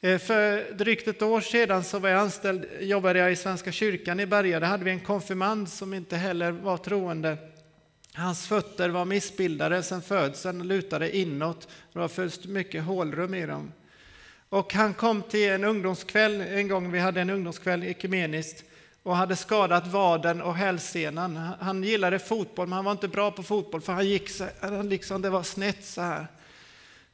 Eh, 0.00 0.18
för 0.18 0.72
drygt 0.72 1.08
ett 1.08 1.22
år 1.22 1.40
sedan 1.40 1.84
så 1.84 1.98
var 1.98 2.08
jag 2.08 2.20
anställd, 2.20 2.66
jobbade 2.80 3.18
jag 3.18 3.32
i 3.32 3.36
Svenska 3.36 3.72
kyrkan 3.72 4.20
i 4.20 4.26
Berga. 4.26 4.60
Där 4.60 4.66
hade 4.66 4.84
vi 4.84 4.90
en 4.90 5.00
konfirmand 5.00 5.68
som 5.68 5.94
inte 5.94 6.16
heller 6.16 6.50
var 6.50 6.76
troende. 6.76 7.36
Hans 8.14 8.46
fötter 8.46 8.88
var 8.88 9.04
missbildade 9.04 9.82
sedan 9.82 10.02
födseln, 10.02 10.68
lutade 10.68 11.16
inåt. 11.16 11.68
Det 11.92 11.98
var 11.98 12.08
först 12.08 12.46
mycket 12.46 12.84
hålrum 12.84 13.34
i 13.34 13.46
dem. 13.46 13.72
Och 14.48 14.74
han 14.74 14.94
kom 14.94 15.22
till 15.22 15.50
en 15.50 15.64
ungdomskväll 15.64 16.40
en 16.40 16.68
gång, 16.68 16.92
vi 16.92 16.98
hade 16.98 17.20
en 17.20 17.30
ungdomskväll 17.30 17.82
ekumeniskt 17.82 18.64
och 19.02 19.16
hade 19.16 19.36
skadat 19.36 19.86
vaden 19.86 20.42
och 20.42 20.54
hälsenan. 20.54 21.36
Han 21.60 21.82
gillade 21.82 22.18
fotboll, 22.18 22.66
men 22.66 22.76
han 22.76 22.84
var 22.84 22.92
inte 22.92 23.08
bra 23.08 23.30
på 23.30 23.42
fotboll 23.42 23.80
för 23.80 23.92
han 23.92 24.08
gick 24.08 24.30
så, 24.30 24.46
liksom, 24.82 25.22
det 25.22 25.30
var 25.30 25.42
snett 25.42 25.84
så 25.84 26.00
här. 26.00 26.26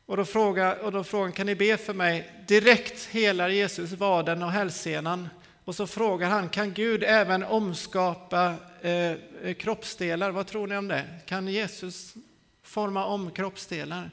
Och 0.07 0.16
då 0.16 0.24
frågade 0.24 0.81
och 0.81 0.92
då 0.92 1.05
frågar 1.05 1.33
kan 1.33 1.46
ni 1.46 1.55
be 1.55 1.77
för 1.77 1.94
mig? 1.94 2.44
Direkt 2.46 3.05
helar 3.05 3.48
Jesus 3.48 3.92
vaden 3.92 4.42
och 4.42 4.51
hälsenan. 4.53 5.29
Och 5.64 5.74
så 5.74 5.87
frågar 5.87 6.29
han, 6.29 6.48
kan 6.48 6.72
Gud 6.72 7.05
även 7.07 7.44
omskapa 7.44 8.55
eh, 8.81 9.55
kroppsdelar? 9.55 10.31
Vad 10.31 10.46
tror 10.46 10.66
ni 10.66 10.77
om 10.77 10.88
det? 10.88 11.05
Kan 11.27 11.48
Jesus 11.48 12.14
forma 12.62 13.05
om 13.05 13.31
kroppsdelar? 13.31 14.11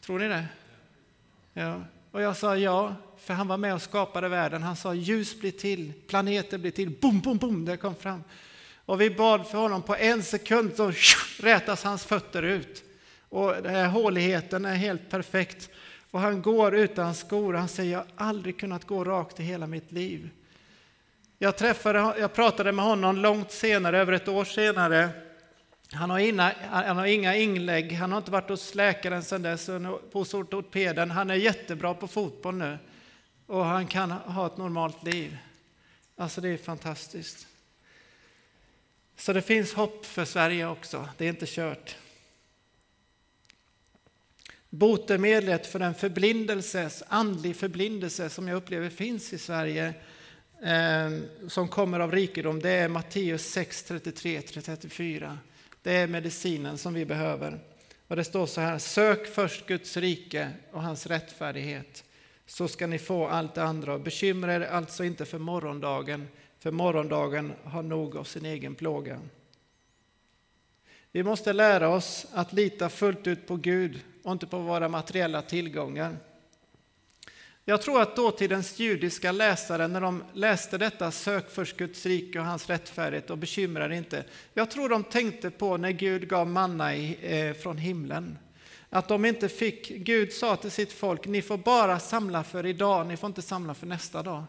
Tror 0.00 0.18
ni 0.18 0.28
det? 0.28 0.44
Ja. 1.52 1.82
Och 2.16 2.22
jag 2.22 2.36
sa 2.36 2.56
ja, 2.56 2.94
för 3.18 3.34
han 3.34 3.48
var 3.48 3.56
med 3.56 3.74
och 3.74 3.82
skapade 3.82 4.28
världen. 4.28 4.62
Han 4.62 4.76
sa 4.76 4.94
ljus 4.94 5.40
blir 5.40 5.50
till, 5.50 5.92
planeter 6.06 6.58
blir 6.58 6.70
till, 6.70 6.90
bom, 6.90 7.20
bom, 7.20 7.38
bom, 7.38 7.64
det 7.64 7.76
kom 7.76 7.94
fram. 7.94 8.24
Och 8.86 9.00
vi 9.00 9.10
bad 9.10 9.46
för 9.46 9.58
honom, 9.58 9.82
på 9.82 9.96
en 9.96 10.22
sekund 10.22 10.76
så 10.76 10.92
rätas 11.40 11.84
hans 11.84 12.04
fötter 12.04 12.42
ut. 12.42 12.84
Och 13.28 13.54
den 13.62 13.74
här 13.74 13.88
håligheten 13.88 14.64
är 14.64 14.74
helt 14.74 15.10
perfekt. 15.10 15.70
Och 16.10 16.20
han 16.20 16.42
går 16.42 16.74
utan 16.74 17.14
skor. 17.14 17.54
Han 17.54 17.68
säger, 17.68 17.92
jag 17.92 17.98
har 17.98 18.28
aldrig 18.28 18.60
kunnat 18.60 18.84
gå 18.84 19.04
rakt 19.04 19.40
i 19.40 19.42
hela 19.42 19.66
mitt 19.66 19.92
liv. 19.92 20.30
Jag, 21.38 21.56
träffade, 21.56 22.14
jag 22.18 22.34
pratade 22.34 22.72
med 22.72 22.84
honom 22.84 23.16
långt 23.16 23.52
senare, 23.52 23.98
över 23.98 24.12
ett 24.12 24.28
år 24.28 24.44
senare. 24.44 25.08
Han 25.92 26.10
har, 26.10 26.18
inga, 26.18 26.54
han 26.70 26.96
har 26.96 27.06
inga 27.06 27.36
inlägg, 27.36 27.92
han 27.92 28.12
har 28.12 28.18
inte 28.18 28.30
varit 28.30 28.48
hos 28.48 28.74
läkaren 28.74 29.22
sedan 29.22 29.42
dess, 29.42 29.70
hos 30.12 30.34
ortopeden. 30.34 31.10
Han 31.10 31.30
är 31.30 31.34
jättebra 31.34 31.94
på 31.94 32.08
fotboll 32.08 32.54
nu 32.54 32.78
och 33.46 33.64
han 33.64 33.86
kan 33.86 34.10
ha 34.10 34.46
ett 34.46 34.56
normalt 34.56 35.02
liv. 35.02 35.36
Alltså 36.16 36.40
det 36.40 36.48
är 36.48 36.56
fantastiskt. 36.56 37.46
Så 39.16 39.32
det 39.32 39.42
finns 39.42 39.74
hopp 39.74 40.06
för 40.06 40.24
Sverige 40.24 40.66
också, 40.66 41.08
det 41.16 41.24
är 41.24 41.28
inte 41.28 41.46
kört. 41.48 41.96
Botemedlet 44.70 45.66
för 45.66 45.78
den 45.78 45.94
förblindelses, 45.94 47.02
andlig 47.08 47.56
förblindelse 47.56 48.30
som 48.30 48.48
jag 48.48 48.56
upplever 48.56 48.90
finns 48.90 49.32
i 49.32 49.38
Sverige 49.38 49.94
eh, 50.62 51.10
som 51.48 51.68
kommer 51.68 52.00
av 52.00 52.12
rikedom, 52.12 52.60
det 52.60 52.70
är 52.70 52.88
Matteus 52.88 53.46
6, 53.46 53.90
33-34. 53.90 55.36
Det 55.86 55.92
är 55.92 56.06
medicinen 56.06 56.78
som 56.78 56.94
vi 56.94 57.04
behöver. 57.04 57.58
Och 58.08 58.16
det 58.16 58.24
står 58.24 58.46
så 58.46 58.60
här, 58.60 58.78
sök 58.78 59.26
först 59.26 59.66
Guds 59.66 59.96
rike 59.96 60.50
och 60.72 60.82
hans 60.82 61.06
rättfärdighet 61.06 62.04
så 62.46 62.68
ska 62.68 62.86
ni 62.86 62.98
få 62.98 63.26
allt 63.26 63.54
det 63.54 63.62
andra. 63.62 63.98
Bekymra 63.98 64.54
er 64.54 64.60
alltså 64.60 65.04
inte 65.04 65.24
för 65.24 65.38
morgondagen, 65.38 66.28
för 66.58 66.70
morgondagen 66.70 67.52
har 67.64 67.82
nog 67.82 68.16
av 68.16 68.24
sin 68.24 68.44
egen 68.44 68.74
plåga. 68.74 69.20
Vi 71.12 71.22
måste 71.22 71.52
lära 71.52 71.88
oss 71.88 72.26
att 72.32 72.52
lita 72.52 72.88
fullt 72.88 73.26
ut 73.26 73.46
på 73.46 73.56
Gud 73.56 74.00
och 74.22 74.32
inte 74.32 74.46
på 74.46 74.58
våra 74.58 74.88
materiella 74.88 75.42
tillgångar. 75.42 76.16
Jag 77.68 77.82
tror 77.82 78.02
att 78.02 78.16
dåtidens 78.16 78.78
judiska 78.78 79.32
läsare, 79.32 79.88
när 79.88 80.00
de 80.00 80.24
läste 80.32 80.78
detta, 80.78 81.10
sök 81.10 81.50
först 81.50 81.76
Guds 81.76 82.06
rike 82.06 82.38
och 82.38 82.44
hans 82.44 82.68
rättfärdighet 82.68 83.30
och 83.30 83.38
bekymra 83.38 83.94
inte. 83.94 84.24
Jag 84.54 84.70
tror 84.70 84.88
de 84.88 85.04
tänkte 85.04 85.50
på 85.50 85.76
när 85.76 85.90
Gud 85.90 86.28
gav 86.28 86.46
manna 86.46 86.96
i, 86.96 87.18
eh, 87.22 87.54
från 87.54 87.78
himlen. 87.78 88.38
Att 88.90 89.08
de 89.08 89.24
inte 89.24 89.48
fick, 89.48 89.88
Gud 89.88 90.32
sa 90.32 90.56
till 90.56 90.70
sitt 90.70 90.92
folk, 90.92 91.26
ni 91.26 91.42
får 91.42 91.58
bara 91.58 91.98
samla 91.98 92.44
för 92.44 92.66
idag, 92.66 93.06
ni 93.06 93.16
får 93.16 93.26
inte 93.26 93.42
samla 93.42 93.74
för 93.74 93.86
nästa 93.86 94.22
dag. 94.22 94.44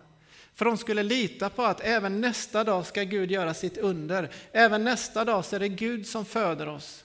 För 0.54 0.66
de 0.66 0.78
skulle 0.78 1.04
lita 1.04 1.50
på 1.50 1.64
att 1.64 1.82
även 1.82 2.22
nästa 2.22 2.64
dag 2.64 2.86
ska 2.86 3.04
Gud 3.04 3.32
göra 3.32 3.54
sitt 3.54 3.78
under. 3.78 4.30
Även 4.52 4.84
nästa 4.84 5.26
dag 5.26 5.46
så 5.46 5.56
är 5.56 5.60
det 5.60 5.70
Gud 5.70 6.08
som 6.08 6.26
föder 6.26 6.70
oss. 6.70 7.04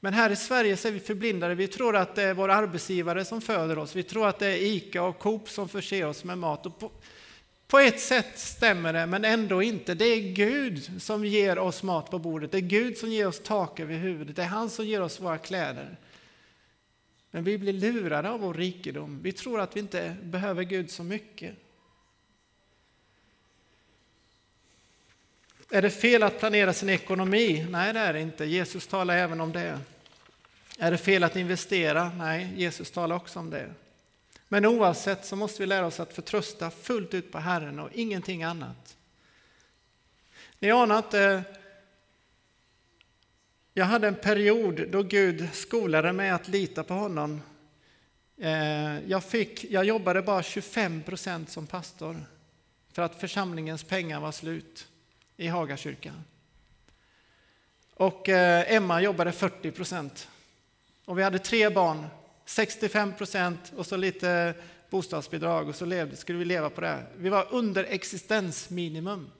Men 0.00 0.14
här 0.14 0.30
i 0.30 0.36
Sverige 0.36 0.76
så 0.76 0.88
är 0.88 0.92
vi 0.92 1.00
förblindade. 1.00 1.54
Vi 1.54 1.68
tror 1.68 1.96
att 1.96 2.14
det 2.14 2.22
är 2.22 2.34
vår 2.34 2.48
arbetsgivare 2.48 3.24
som 3.24 3.40
föder 3.40 3.78
oss. 3.78 3.96
Vi 3.96 4.02
tror 4.02 4.28
att 4.28 4.38
det 4.38 4.46
är 4.46 4.56
ICA 4.56 5.02
och 5.02 5.18
Coop 5.18 5.48
som 5.48 5.68
förser 5.68 6.06
oss 6.06 6.24
med 6.24 6.38
mat. 6.38 6.66
Och 6.66 6.78
på, 6.78 6.90
på 7.66 7.78
ett 7.78 8.00
sätt 8.00 8.38
stämmer 8.38 8.92
det, 8.92 9.06
men 9.06 9.24
ändå 9.24 9.62
inte. 9.62 9.94
Det 9.94 10.04
är 10.04 10.32
Gud 10.32 11.02
som 11.02 11.24
ger 11.24 11.58
oss 11.58 11.82
mat 11.82 12.10
på 12.10 12.18
bordet. 12.18 12.52
Det 12.52 12.58
är 12.58 12.60
Gud 12.60 12.98
som 12.98 13.10
ger 13.10 13.26
oss 13.26 13.40
tak 13.44 13.80
över 13.80 13.94
huvudet. 13.94 14.36
Det 14.36 14.42
är 14.42 14.46
han 14.46 14.70
som 14.70 14.86
ger 14.86 15.02
oss 15.02 15.20
våra 15.20 15.38
kläder. 15.38 15.96
Men 17.30 17.44
vi 17.44 17.58
blir 17.58 17.72
lurade 17.72 18.30
av 18.30 18.40
vår 18.40 18.54
rikedom. 18.54 19.22
Vi 19.22 19.32
tror 19.32 19.60
att 19.60 19.76
vi 19.76 19.80
inte 19.80 20.16
behöver 20.22 20.62
Gud 20.62 20.90
så 20.90 21.02
mycket. 21.02 21.54
Är 25.70 25.82
det 25.82 25.90
fel 25.90 26.22
att 26.22 26.38
planera 26.38 26.72
sin 26.72 26.88
ekonomi? 26.88 27.66
Nej, 27.70 27.92
det 27.92 27.98
är 28.00 28.12
det 28.12 28.20
inte. 28.20 28.44
Jesus 28.44 28.86
talar 28.86 29.16
även 29.16 29.40
om 29.40 29.52
det. 29.52 29.80
Är 30.78 30.90
det 30.90 30.98
fel 30.98 31.24
att 31.24 31.36
investera? 31.36 32.12
Nej, 32.18 32.52
Jesus 32.56 32.90
talar 32.90 33.16
också 33.16 33.38
om 33.38 33.50
det. 33.50 33.74
Men 34.48 34.66
oavsett 34.66 35.24
så 35.24 35.36
måste 35.36 35.62
vi 35.62 35.66
lära 35.66 35.86
oss 35.86 36.00
att 36.00 36.12
förtrösta 36.12 36.70
fullt 36.70 37.14
ut 37.14 37.32
på 37.32 37.38
Herren 37.38 37.78
och 37.78 37.90
ingenting 37.92 38.42
annat. 38.42 38.96
Ni 40.58 40.70
anar 40.70 40.96
inte, 40.96 41.42
jag 43.74 43.84
hade 43.84 44.08
en 44.08 44.14
period 44.14 44.88
då 44.90 45.02
Gud 45.02 45.48
skolade 45.52 46.12
mig 46.12 46.30
att 46.30 46.48
lita 46.48 46.84
på 46.84 46.94
honom. 46.94 47.42
Eh, 48.36 49.08
jag, 49.08 49.24
fick, 49.24 49.64
jag 49.64 49.84
jobbade 49.84 50.22
bara 50.22 50.42
25 50.42 51.02
procent 51.02 51.50
som 51.50 51.66
pastor 51.66 52.16
för 52.92 53.02
att 53.02 53.20
församlingens 53.20 53.84
pengar 53.84 54.20
var 54.20 54.32
slut 54.32 54.86
i 55.38 55.48
Hagakyrkan. 55.48 56.24
Och 57.94 58.28
eh, 58.28 58.72
Emma 58.72 59.02
jobbade 59.02 59.32
40 59.32 59.70
procent. 59.70 60.28
Och 61.04 61.18
vi 61.18 61.22
hade 61.22 61.38
tre 61.38 61.70
barn, 61.70 62.06
65 62.44 63.12
procent 63.12 63.72
och 63.76 63.86
så 63.86 63.96
lite 63.96 64.54
bostadsbidrag 64.90 65.68
och 65.68 65.74
så 65.74 65.84
levde, 65.84 66.16
skulle 66.16 66.38
vi 66.38 66.44
leva 66.44 66.70
på 66.70 66.80
det. 66.80 67.02
Vi 67.16 67.28
var 67.28 67.46
under 67.50 67.84
existensminimum. 67.84 69.30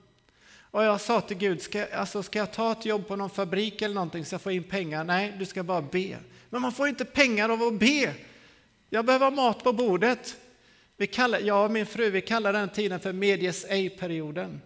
Och 0.71 0.83
jag 0.83 1.01
sa 1.01 1.21
till 1.21 1.37
Gud, 1.37 1.61
ska, 1.61 1.85
alltså, 1.85 2.23
ska 2.23 2.39
jag 2.39 2.53
ta 2.53 2.71
ett 2.71 2.85
jobb 2.85 3.07
på 3.07 3.15
någon 3.15 3.29
fabrik 3.29 3.81
eller 3.81 3.95
någonting 3.95 4.25
så 4.25 4.33
jag 4.33 4.41
får 4.41 4.51
in 4.51 4.63
pengar? 4.63 5.03
Nej, 5.03 5.35
du 5.39 5.45
ska 5.45 5.63
bara 5.63 5.81
be. 5.81 6.17
Men 6.49 6.61
man 6.61 6.71
får 6.71 6.87
inte 6.87 7.05
pengar 7.05 7.49
av 7.49 7.63
att 7.63 7.79
be. 7.79 8.13
Jag 8.89 9.05
behöver 9.05 9.25
ha 9.25 9.31
mat 9.31 9.63
på 9.63 9.73
bordet. 9.73 10.37
Vi 10.97 11.07
kallar, 11.07 11.39
jag 11.39 11.65
och 11.65 11.71
min 11.71 11.85
fru 11.85 12.09
vi 12.09 12.21
kallar 12.21 12.53
den 12.53 12.69
tiden 12.69 12.99
för 12.99 13.13
medies 13.13 13.65
ej-perioden. 13.69 14.61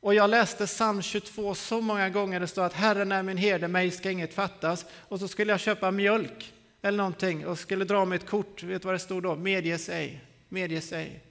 Och 0.00 0.14
jag 0.14 0.30
läste 0.30 0.66
psalm 0.66 1.02
22 1.02 1.54
så 1.54 1.80
många 1.80 2.08
gånger, 2.08 2.40
det 2.40 2.46
står 2.46 2.64
att 2.64 2.72
Herren 2.72 3.12
är 3.12 3.22
min 3.22 3.36
herde, 3.36 3.68
mig 3.68 3.90
ska 3.90 4.10
inget 4.10 4.34
fattas. 4.34 4.86
Och 4.92 5.20
så 5.20 5.28
skulle 5.28 5.52
jag 5.52 5.60
köpa 5.60 5.90
mjölk 5.90 6.52
eller 6.82 6.98
någonting 6.98 7.46
och 7.46 7.58
skulle 7.58 7.84
dra 7.84 8.04
mig 8.04 8.16
ett 8.16 8.26
kort, 8.26 8.62
vet 8.62 8.82
du 8.82 8.86
vad 8.86 8.94
det 8.94 8.98
stod 8.98 9.22
då? 9.22 9.36
Medges 9.36 9.88
ej, 9.88 10.24
medges 10.48 10.92
ej. 10.92 11.24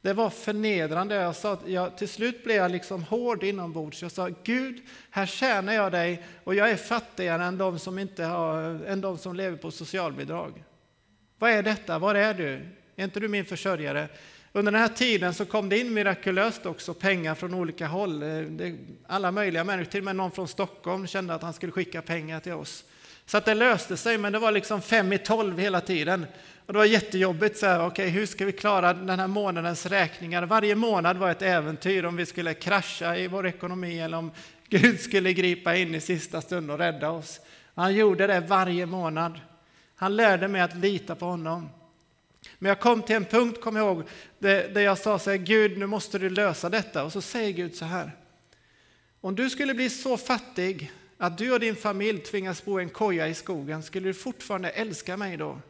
Det 0.00 0.12
var 0.12 0.30
förnedrande. 0.30 1.14
Jag 1.14 1.36
sa, 1.36 1.52
att 1.52 1.68
jag, 1.68 1.98
till 1.98 2.08
slut 2.08 2.44
blev 2.44 2.56
jag 2.56 2.70
liksom 2.70 3.02
hård 3.02 3.44
inombords. 3.44 4.02
Jag 4.02 4.12
sa, 4.12 4.30
Gud, 4.44 4.82
här 5.10 5.26
tjänar 5.26 5.72
jag 5.72 5.92
dig 5.92 6.26
och 6.44 6.54
jag 6.54 6.70
är 6.70 6.76
fattigare 6.76 7.44
än 7.44 7.58
de 7.58 7.78
som, 7.78 7.98
inte 7.98 8.24
har, 8.24 8.60
än 8.86 9.00
de 9.00 9.18
som 9.18 9.36
lever 9.36 9.56
på 9.56 9.70
socialbidrag. 9.70 10.64
Vad 11.38 11.50
är 11.50 11.62
detta? 11.62 11.98
Var 11.98 12.14
är 12.14 12.34
du? 12.34 12.68
Är 12.96 13.04
inte 13.04 13.20
du 13.20 13.28
min 13.28 13.44
försörjare? 13.44 14.08
Under 14.52 14.72
den 14.72 14.80
här 14.80 14.88
tiden 14.88 15.34
så 15.34 15.44
kom 15.44 15.68
det 15.68 15.78
in 15.78 15.94
mirakulöst 15.94 16.66
också 16.66 16.94
pengar 16.94 17.34
från 17.34 17.54
olika 17.54 17.86
håll. 17.86 18.22
Eh, 18.22 18.72
alla 19.06 19.30
möjliga 19.30 19.64
människor, 19.64 19.90
till 19.90 20.00
och 20.00 20.04
med 20.04 20.16
någon 20.16 20.30
från 20.30 20.48
Stockholm 20.48 21.06
kände 21.06 21.34
att 21.34 21.42
han 21.42 21.52
skulle 21.52 21.72
skicka 21.72 22.02
pengar 22.02 22.40
till 22.40 22.52
oss. 22.52 22.84
Så 23.26 23.36
att 23.36 23.44
det 23.44 23.54
löste 23.54 23.96
sig, 23.96 24.18
men 24.18 24.32
det 24.32 24.38
var 24.38 24.52
liksom 24.52 24.82
fem 24.82 25.12
i 25.12 25.18
tolv 25.18 25.58
hela 25.58 25.80
tiden. 25.80 26.26
Och 26.66 26.72
det 26.72 26.78
var 26.78 26.84
jättejobbigt, 26.84 27.58
så 27.58 27.66
här, 27.66 27.86
okay, 27.86 28.08
hur 28.08 28.26
ska 28.26 28.44
vi 28.44 28.52
klara 28.52 28.94
den 28.94 29.20
här 29.20 29.26
månadens 29.26 29.86
räkningar? 29.86 30.42
Varje 30.42 30.74
månad 30.74 31.16
var 31.16 31.30
ett 31.30 31.42
äventyr 31.42 32.04
om 32.04 32.16
vi 32.16 32.26
skulle 32.26 32.54
krascha 32.54 33.16
i 33.16 33.26
vår 33.26 33.46
ekonomi 33.46 34.00
eller 34.00 34.16
om 34.18 34.30
Gud 34.68 35.00
skulle 35.00 35.32
gripa 35.32 35.76
in 35.76 35.94
i 35.94 36.00
sista 36.00 36.40
stund 36.40 36.70
och 36.70 36.78
rädda 36.78 37.10
oss. 37.10 37.40
Han 37.74 37.94
gjorde 37.94 38.26
det 38.26 38.40
varje 38.40 38.86
månad. 38.86 39.40
Han 39.96 40.16
lärde 40.16 40.48
mig 40.48 40.60
att 40.60 40.76
lita 40.76 41.14
på 41.14 41.26
honom. 41.26 41.70
Men 42.58 42.68
jag 42.68 42.80
kom 42.80 43.02
till 43.02 43.16
en 43.16 43.24
punkt, 43.24 43.60
kom 43.60 43.76
ihåg, 43.76 44.02
där 44.38 44.80
jag 44.80 44.98
sa 44.98 45.18
så 45.18 45.30
här, 45.30 45.36
Gud 45.36 45.78
nu 45.78 45.86
måste 45.86 46.18
du 46.18 46.30
lösa 46.30 46.68
detta. 46.68 47.04
Och 47.04 47.12
så 47.12 47.20
säger 47.20 47.52
Gud 47.52 47.74
så 47.74 47.84
här, 47.84 48.16
om 49.20 49.34
du 49.34 49.50
skulle 49.50 49.74
bli 49.74 49.90
så 49.90 50.16
fattig 50.16 50.92
att 51.16 51.38
du 51.38 51.52
och 51.52 51.60
din 51.60 51.76
familj 51.76 52.18
tvingas 52.18 52.64
bo 52.64 52.80
i 52.80 52.82
en 52.82 52.90
koja 52.90 53.28
i 53.28 53.34
skogen, 53.34 53.82
skulle 53.82 54.08
du 54.08 54.14
fortfarande 54.14 54.70
älska 54.70 55.16
mig 55.16 55.36
då? 55.36 55.60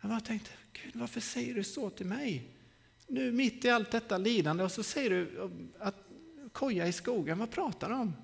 Jag 0.00 0.10
bara 0.10 0.20
tänkte, 0.20 0.50
Gud 0.72 0.96
varför 0.96 1.20
säger 1.20 1.54
du 1.54 1.64
så 1.64 1.90
till 1.90 2.06
mig? 2.06 2.48
Nu 3.06 3.32
mitt 3.32 3.64
i 3.64 3.70
allt 3.70 3.90
detta 3.90 4.18
lidande 4.18 4.64
och 4.64 4.72
så 4.72 4.82
säger 4.82 5.10
du 5.10 5.48
att 5.78 5.94
koja 6.52 6.86
i 6.86 6.92
skogen, 6.92 7.38
vad 7.38 7.50
pratar 7.50 7.88
du 7.88 7.94
om? 7.94 8.16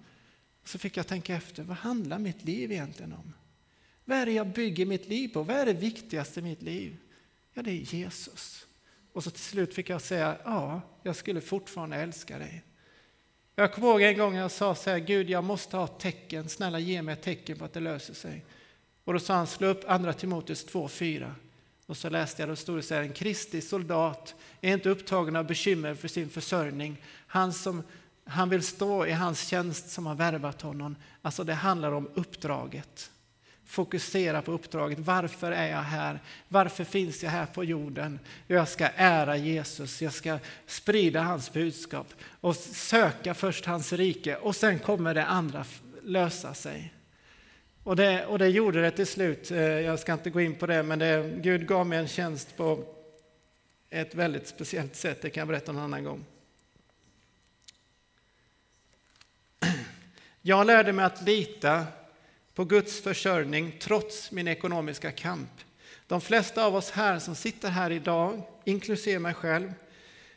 Så 0.65 0.79
fick 0.79 0.97
jag 0.97 1.07
tänka 1.07 1.35
efter, 1.35 1.63
vad 1.63 1.77
handlar 1.77 2.19
mitt 2.19 2.45
liv 2.45 2.73
egentligen 2.73 3.13
om? 3.13 3.33
Vad 4.05 4.19
är 4.19 4.27
det 4.27 4.33
jag 4.33 4.47
bygger 4.47 4.87
mitt 4.87 5.09
liv 5.09 5.29
på? 5.29 5.43
Vad 5.43 5.57
är 5.57 5.67
det 5.67 5.73
viktigaste 5.73 6.41
i 6.41 6.43
mitt 6.43 6.63
liv? 6.63 6.97
Ja, 7.57 7.63
det 7.63 7.71
är 7.71 7.95
Jesus. 7.95 8.67
Och 9.13 9.25
så 9.25 9.31
till 9.31 9.41
slut 9.41 9.75
fick 9.75 9.91
jag 9.91 10.03
säga, 10.03 10.37
ja, 10.45 10.81
jag 11.03 11.17
skulle 11.17 11.41
fortfarande 11.41 11.97
älska 11.97 12.39
dig. 12.39 12.63
Jag 13.55 13.73
kommer 13.73 13.89
ihåg 13.89 14.03
en 14.03 14.19
gång 14.19 14.35
jag 14.35 14.51
sa 14.51 14.75
så 14.75 14.91
här, 14.91 14.99
Gud 14.99 15.31
jag 15.31 15.45
måste 15.45 15.77
ha 15.77 15.85
ett 15.85 15.99
tecken, 15.99 16.49
snälla 16.49 16.79
ge 16.79 17.03
mig 17.03 17.13
ett 17.13 17.23
tecken 17.23 17.59
på 17.59 17.65
att 17.65 17.73
det 17.73 17.81
löser 17.81 18.15
sig. 18.15 18.45
Och 19.05 19.13
då 19.13 19.19
sa 19.19 19.35
han, 19.35 19.47
slå 19.47 19.67
upp 19.67 19.85
andra 19.87 20.13
Timoteus 20.13 20.67
2.4. 20.67 21.33
Och 21.87 21.97
så 21.97 22.09
läste 22.09 22.43
jag, 22.43 22.49
då 22.49 22.57
stod 22.57 22.79
det 22.79 22.83
så 22.83 22.95
här, 22.95 23.03
en 23.03 23.13
kristig 23.13 23.65
soldat 23.65 24.35
är 24.61 24.73
inte 24.73 24.89
upptagen 24.89 25.37
av 25.37 25.47
bekymmer 25.47 25.95
för 25.95 26.09
sin 26.09 26.29
försörjning. 26.29 27.03
Han, 27.27 27.53
som, 27.53 27.83
han 28.25 28.49
vill 28.49 28.63
stå 28.63 29.07
i 29.07 29.13
hans 29.13 29.47
tjänst 29.47 29.91
som 29.91 30.07
har 30.07 30.15
värvat 30.15 30.63
honom. 30.63 30.97
Alltså 31.23 31.45
det 31.45 31.55
handlar 31.55 31.93
om 31.93 32.11
uppdraget. 32.15 33.11
Fokusera 33.67 34.43
på 34.43 34.53
uppdraget. 34.53 34.99
Varför 34.99 35.53
är 35.53 35.71
jag 35.71 35.83
här? 35.83 36.21
Varför 36.49 36.85
finns 36.85 37.23
jag 37.23 37.31
här 37.31 37.47
på 37.47 37.65
jorden? 37.65 38.19
Jag 38.47 38.69
ska 38.69 38.89
ära 38.97 39.37
Jesus, 39.37 40.03
jag 40.03 40.13
ska 40.13 40.39
sprida 40.67 41.23
hans 41.23 41.53
budskap 41.53 42.07
och 42.41 42.57
söka 42.57 43.35
först 43.35 43.65
hans 43.65 43.93
rike 43.93 44.37
och 44.37 44.57
sen 44.57 44.79
kommer 44.79 45.15
det 45.15 45.25
andra 45.25 45.65
lösa 46.03 46.55
sig. 46.55 46.93
Och 47.83 47.97
det, 47.97 48.27
och 48.27 48.39
det 48.39 48.49
gjorde 48.49 48.83
det 48.83 48.91
till 48.91 49.07
slut. 49.07 49.51
Eh, 49.51 49.61
jag 49.61 49.99
ska 49.99 50.13
inte 50.13 50.31
gå 50.31 50.41
in 50.41 50.55
på 50.55 50.67
det, 50.67 50.83
men 50.83 50.99
det, 50.99 51.35
Gud 51.37 51.67
gav 51.67 51.87
mig 51.87 51.99
en 51.99 52.09
tjänst 52.09 52.57
på 52.57 52.85
ett 53.91 54.15
väldigt 54.15 54.49
speciellt 54.49 54.97
sätt. 54.97 55.23
Det 55.23 55.31
kan 55.31 55.41
jag 55.41 55.49
berätta 55.49 55.73
en 55.73 55.79
annan 55.79 56.05
gång. 56.05 56.25
Jag 60.43 60.67
lärde 60.67 60.93
mig 60.93 61.05
att 61.05 61.23
lita 61.23 61.87
på 62.57 62.65
Guds 62.65 63.01
försörjning 63.01 63.77
trots 63.81 64.33
min 64.33 64.49
ekonomiska 64.49 65.13
kamp. 65.13 65.51
De 66.07 66.21
flesta 66.21 66.65
av 66.65 66.77
oss 66.77 66.91
här 66.91 67.19
som 67.19 67.35
sitter 67.35 67.69
här 67.69 67.91
idag, 67.91 68.43
inklusive 68.65 69.19
mig 69.19 69.35
själv, 69.35 69.73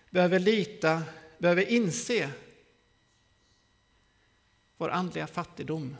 behöver 0.09 0.39
lita, 0.39 1.03
behöver 1.37 1.71
inse 1.71 2.29
vår 4.77 4.89
andliga 4.89 5.27
fattigdom 5.27 5.97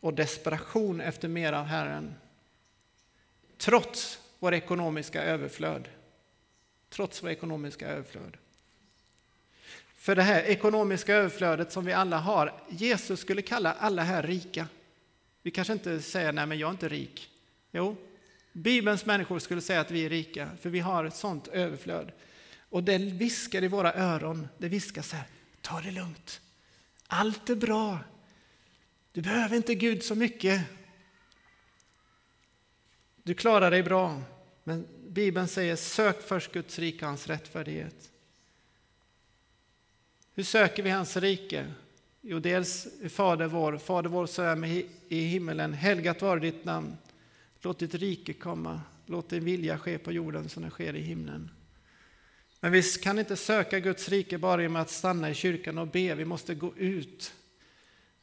och 0.00 0.14
desperation 0.14 1.00
efter 1.00 1.28
mer 1.28 1.52
av 1.52 1.64
Herren. 1.64 2.14
Trots 3.56 4.20
vår 4.38 4.54
ekonomiska 4.54 5.22
överflöd. 5.22 5.88
Trots 6.88 7.22
vår 7.22 7.30
ekonomiska 7.30 7.88
överflöd. 7.88 8.36
För 9.98 10.16
det 10.16 10.22
här 10.22 10.42
ekonomiska 10.42 11.14
överflödet 11.14 11.72
som 11.72 11.84
vi 11.84 11.92
alla 11.92 12.18
har, 12.18 12.62
Jesus 12.68 13.20
skulle 13.20 13.42
kalla 13.42 13.72
alla 13.72 14.02
här 14.02 14.22
rika. 14.22 14.66
Vi 15.42 15.50
kanske 15.50 15.72
inte 15.72 16.02
säger 16.02 16.32
nej 16.32 16.46
men 16.46 16.58
jag 16.58 16.68
är 16.68 16.70
inte 16.70 16.88
rik. 16.88 17.28
Jo, 17.72 17.96
Bibelns 18.52 19.06
människor 19.06 19.38
skulle 19.38 19.60
säga 19.60 19.80
att 19.80 19.90
vi 19.90 20.04
är 20.04 20.10
rika, 20.10 20.50
för 20.60 20.70
vi 20.70 20.80
har 20.80 21.04
ett 21.04 21.16
sånt 21.16 21.48
överflöd. 21.48 22.12
Och 22.70 22.84
det 22.84 22.98
viskar 22.98 23.64
i 23.64 23.68
våra 23.68 23.94
öron, 23.94 24.48
det 24.58 24.68
viskar 24.68 25.02
så 25.02 25.16
här, 25.16 25.26
ta 25.60 25.80
det 25.80 25.90
lugnt. 25.90 26.40
Allt 27.06 27.50
är 27.50 27.56
bra. 27.56 27.98
Du 29.12 29.22
behöver 29.22 29.56
inte 29.56 29.74
Gud 29.74 30.02
så 30.02 30.14
mycket. 30.14 30.62
Du 33.22 33.34
klarar 33.34 33.70
dig 33.70 33.82
bra. 33.82 34.22
Men 34.64 34.86
Bibeln 35.08 35.48
säger 35.48 35.76
sök 35.76 36.22
först 36.22 36.52
Guds 36.52 36.78
rike 36.78 37.04
och 37.04 37.08
hans 37.08 37.26
rättfärdighet. 37.26 38.10
Hur 40.38 40.44
söker 40.44 40.82
vi 40.82 40.90
hans 40.90 41.16
rike? 41.16 41.66
Jo, 42.20 42.38
dels 42.38 42.88
Fader 43.08 43.46
vår, 43.46 43.78
Fader 43.78 44.10
vår 44.10 44.26
som 44.26 44.64
är 44.64 44.82
i 45.08 45.20
himmelen. 45.20 45.72
Helgat 45.72 46.22
vare 46.22 46.40
ditt 46.40 46.64
namn. 46.64 46.96
Låt 47.60 47.78
ditt 47.78 47.94
rike 47.94 48.32
komma. 48.32 48.80
Låt 49.06 49.30
din 49.30 49.44
vilja 49.44 49.78
ske 49.78 49.98
på 49.98 50.12
jorden 50.12 50.48
som 50.48 50.62
den 50.62 50.70
sker 50.70 50.96
i 50.96 51.00
himlen. 51.00 51.50
Men 52.60 52.72
vi 52.72 52.82
kan 52.82 53.18
inte 53.18 53.36
söka 53.36 53.80
Guds 53.80 54.08
rike 54.08 54.38
bara 54.38 54.62
genom 54.62 54.76
att 54.76 54.90
stanna 54.90 55.30
i 55.30 55.34
kyrkan 55.34 55.78
och 55.78 55.88
be. 55.88 56.14
Vi 56.14 56.24
måste 56.24 56.54
gå 56.54 56.76
ut 56.76 57.34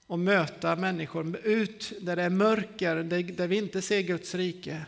och 0.07 0.19
möta 0.19 0.75
människor, 0.75 1.37
ut 1.43 1.93
där 2.01 2.15
det 2.15 2.23
är 2.23 2.29
mörker, 2.29 2.95
där 3.23 3.47
vi 3.47 3.57
inte 3.57 3.81
ser 3.81 4.01
Guds 4.01 4.35
rike 4.35 4.85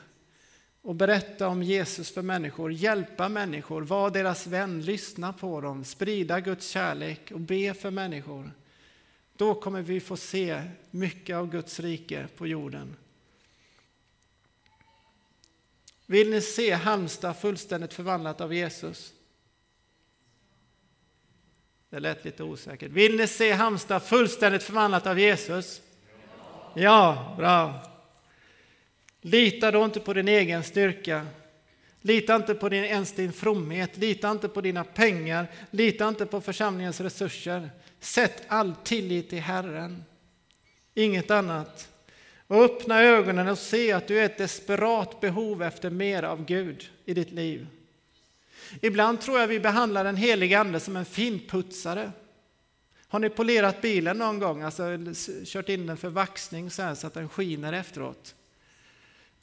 och 0.88 0.96
berätta 0.96 1.48
om 1.48 1.64
Jesus 1.64 2.12
för 2.12 2.22
människor, 2.22 2.72
hjälpa 2.72 3.30
människor, 3.30 3.82
vara 3.82 4.10
deras 4.10 4.48
vän, 4.48 4.82
lyssna 4.82 5.34
på 5.34 5.62
dem, 5.62 5.84
sprida 5.84 6.40
Guds 6.40 6.70
kärlek 6.70 7.32
och 7.32 7.40
be 7.40 7.74
för 7.74 7.92
människor. 7.92 8.52
Då 9.34 9.56
kommer 9.56 9.82
vi 9.82 10.00
få 10.00 10.18
se 10.18 10.64
mycket 10.92 11.36
av 11.36 11.50
Guds 11.50 11.80
rike 11.80 12.28
på 12.38 12.48
jorden. 12.48 12.96
Vill 16.06 16.30
ni 16.30 16.42
se 16.42 16.72
Halmstad 16.72 17.38
fullständigt 17.38 17.94
förvandlat 17.94 18.42
av 18.42 18.54
Jesus? 18.54 19.14
Det 21.90 22.00
lät 22.00 22.26
lite 22.26 22.44
osäkert. 22.44 22.92
Vill 22.92 23.18
ni 23.18 23.28
se 23.28 23.52
Halmstad 23.52 24.04
fullständigt 24.04 24.64
förvandlat 24.64 25.08
av 25.08 25.20
Jesus? 25.20 25.82
Ja, 26.74 27.34
bra. 27.38 27.97
Lita 29.22 29.72
då 29.72 29.86
inte 29.86 30.00
på 30.00 30.14
din 30.14 30.28
egen 30.28 30.64
styrka. 30.64 31.28
Lita 32.02 32.36
inte 32.36 32.54
på 32.54 32.70
din, 32.70 32.84
ens 32.84 33.12
din 33.12 33.34
fromhet, 33.34 33.98
lita 33.98 34.32
inte 34.32 34.48
på 34.48 34.62
dina 34.62 34.84
pengar, 34.84 35.48
lita 35.72 36.08
inte 36.08 36.26
på 36.26 36.42
församlingens 36.42 37.02
resurser. 37.02 37.70
Sätt 38.00 38.44
all 38.48 38.76
tillit 38.84 39.30
till 39.30 39.40
Herren, 39.40 40.04
inget 40.94 41.32
annat. 41.32 41.90
Och 42.48 42.64
öppna 42.64 43.02
ögonen 43.02 43.48
och 43.48 43.58
se 43.58 43.92
att 43.92 44.08
du 44.08 44.20
är 44.20 44.26
ett 44.26 44.38
desperat 44.38 45.20
behov 45.22 45.64
efter 45.64 45.90
mer 45.90 46.24
av 46.24 46.46
Gud 46.46 46.90
i 47.06 47.14
ditt 47.14 47.32
liv. 47.32 47.68
Ibland 48.82 49.22
tror 49.22 49.40
jag 49.40 49.48
vi 49.48 49.60
behandlar 49.60 50.04
den 50.04 50.16
helige 50.16 50.60
Ande 50.60 50.80
som 50.80 50.96
en 50.96 51.06
finputsare. 51.06 52.12
Har 53.08 53.20
ni 53.20 53.30
polerat 53.30 53.82
bilen 53.82 54.18
någon 54.18 54.40
gång, 54.40 54.62
alltså 54.62 54.84
kört 55.46 55.70
in 55.70 55.88
den 55.88 55.98
för 55.98 56.10
vaxning 56.10 56.72
så, 56.72 56.96
så 56.96 57.08
att 57.08 57.14
den 57.14 57.30
skiner 57.30 57.74
efteråt? 57.74 58.36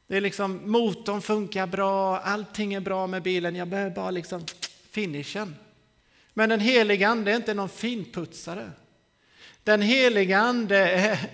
Det 0.07 0.17
är 0.17 0.21
liksom, 0.21 0.71
motorn 0.71 1.23
funkar 1.23 1.67
bra, 1.67 2.19
allting 2.19 2.75
är 2.75 2.81
bra 2.81 3.07
med 3.07 3.23
bilen, 3.23 3.57
jag 3.57 3.69
behöver 3.69 3.91
bara 3.91 4.11
liksom 4.11 4.45
finishen. 4.91 5.57
Men 6.35 6.49
den 6.49 6.61
heliga 6.61 7.09
Ande 7.09 7.33
är 7.33 7.37
inte 7.37 7.55
någon 7.55 7.69
finputsare. 7.69 8.71
Den 9.65 9.83
heliga 9.83 10.39
Ande 10.39 10.79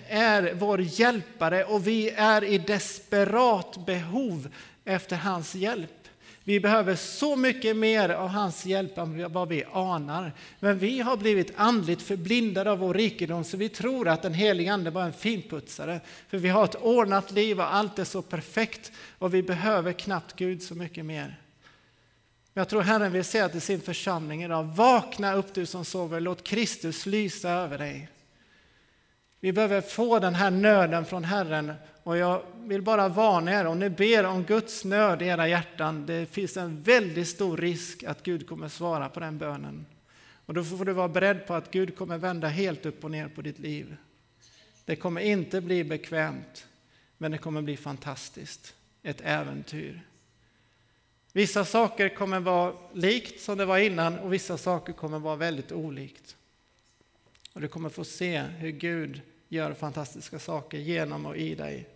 är 0.07 0.53
vår 0.53 0.81
hjälpare 0.81 1.63
och 1.63 1.87
vi 1.87 2.09
är 2.09 2.43
i 2.43 2.57
desperat 2.57 3.85
behov 3.85 4.49
efter 4.85 5.15
hans 5.15 5.55
hjälp. 5.55 6.00
Vi 6.43 6.59
behöver 6.59 6.95
så 6.95 7.35
mycket 7.35 7.77
mer 7.77 8.09
av 8.09 8.27
hans 8.27 8.65
hjälp 8.65 8.97
än 8.97 9.31
vad 9.31 9.47
vi 9.47 9.63
anar. 9.71 10.31
Men 10.59 10.77
vi 10.77 10.99
har 10.99 11.17
blivit 11.17 11.53
andligt 11.55 12.01
förblindade 12.01 12.71
av 12.71 12.79
vår 12.79 12.93
rikedom 12.93 13.43
så 13.43 13.57
vi 13.57 13.69
tror 13.69 14.07
att 14.07 14.21
den 14.21 14.33
helige 14.33 14.73
Ande 14.73 14.91
bara 14.91 15.03
är 15.03 15.07
en 15.07 15.13
finputsare. 15.13 16.01
För 16.27 16.37
vi 16.37 16.49
har 16.49 16.65
ett 16.65 16.75
ordnat 16.75 17.31
liv 17.31 17.59
och 17.59 17.75
allt 17.75 17.99
är 17.99 18.03
så 18.03 18.21
perfekt 18.21 18.91
och 19.17 19.33
vi 19.33 19.43
behöver 19.43 19.93
knappt 19.93 20.35
Gud 20.35 20.63
så 20.63 20.75
mycket 20.75 21.05
mer. 21.05 21.37
Jag 22.53 22.69
tror 22.69 22.81
Herren 22.81 23.11
vill 23.11 23.23
säga 23.23 23.49
till 23.49 23.61
sin 23.61 23.81
församling 23.81 24.43
idag, 24.43 24.63
vakna 24.63 25.33
upp 25.33 25.53
du 25.53 25.65
som 25.65 25.85
sover, 25.85 26.19
låt 26.19 26.43
Kristus 26.43 27.05
lysa 27.05 27.49
över 27.49 27.77
dig. 27.77 28.09
Vi 29.43 29.51
behöver 29.51 29.81
få 29.81 30.19
den 30.19 30.35
här 30.35 30.51
nöden 30.51 31.05
från 31.05 31.23
Herren 31.23 31.73
och 32.03 32.17
jag 32.17 32.41
vill 32.55 32.81
bara 32.81 33.07
varna 33.07 33.51
er, 33.51 33.65
om 33.65 33.79
ni 33.79 33.89
ber 33.89 34.23
om 34.23 34.43
Guds 34.43 34.85
nöd 34.85 35.21
i 35.21 35.25
era 35.25 35.47
hjärtan, 35.47 36.05
det 36.05 36.25
finns 36.25 36.57
en 36.57 36.81
väldigt 36.81 37.27
stor 37.27 37.57
risk 37.57 38.03
att 38.03 38.23
Gud 38.23 38.47
kommer 38.47 38.67
svara 38.67 39.09
på 39.09 39.19
den 39.19 39.37
bönen. 39.37 39.85
Och 40.45 40.53
då 40.53 40.63
får 40.63 40.85
du 40.85 40.93
vara 40.93 41.07
beredd 41.07 41.47
på 41.47 41.53
att 41.53 41.71
Gud 41.71 41.95
kommer 41.95 42.17
vända 42.17 42.47
helt 42.47 42.85
upp 42.85 43.03
och 43.03 43.11
ner 43.11 43.27
på 43.27 43.41
ditt 43.41 43.59
liv. 43.59 43.95
Det 44.85 44.95
kommer 44.95 45.21
inte 45.21 45.61
bli 45.61 45.83
bekvämt, 45.83 46.67
men 47.17 47.31
det 47.31 47.37
kommer 47.37 47.61
bli 47.61 47.77
fantastiskt. 47.77 48.75
Ett 49.03 49.21
äventyr. 49.21 50.01
Vissa 51.33 51.65
saker 51.65 52.09
kommer 52.09 52.39
vara 52.39 52.73
likt 52.93 53.41
som 53.41 53.57
det 53.57 53.65
var 53.65 53.77
innan 53.77 54.19
och 54.19 54.33
vissa 54.33 54.57
saker 54.57 54.93
kommer 54.93 55.19
vara 55.19 55.35
väldigt 55.35 55.71
olikt. 55.71 56.35
Och 57.53 57.61
du 57.61 57.67
kommer 57.67 57.89
få 57.89 58.03
se 58.03 58.39
hur 58.39 58.71
Gud 58.71 59.21
gör 59.51 59.73
fantastiska 59.73 60.39
saker 60.39 60.77
genom 60.77 61.25
och 61.25 61.37
i 61.37 61.55
dig. 61.55 61.87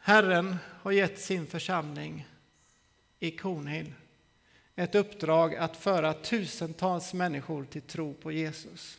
Herren 0.00 0.56
har 0.66 0.92
gett 0.92 1.20
sin 1.20 1.46
församling 1.46 2.26
i 3.18 3.30
Kornhill 3.30 3.92
ett 4.76 4.94
uppdrag 4.94 5.54
att 5.54 5.76
föra 5.76 6.14
tusentals 6.14 7.14
människor 7.14 7.64
till 7.64 7.82
tro 7.82 8.14
på 8.14 8.32
Jesus. 8.32 8.98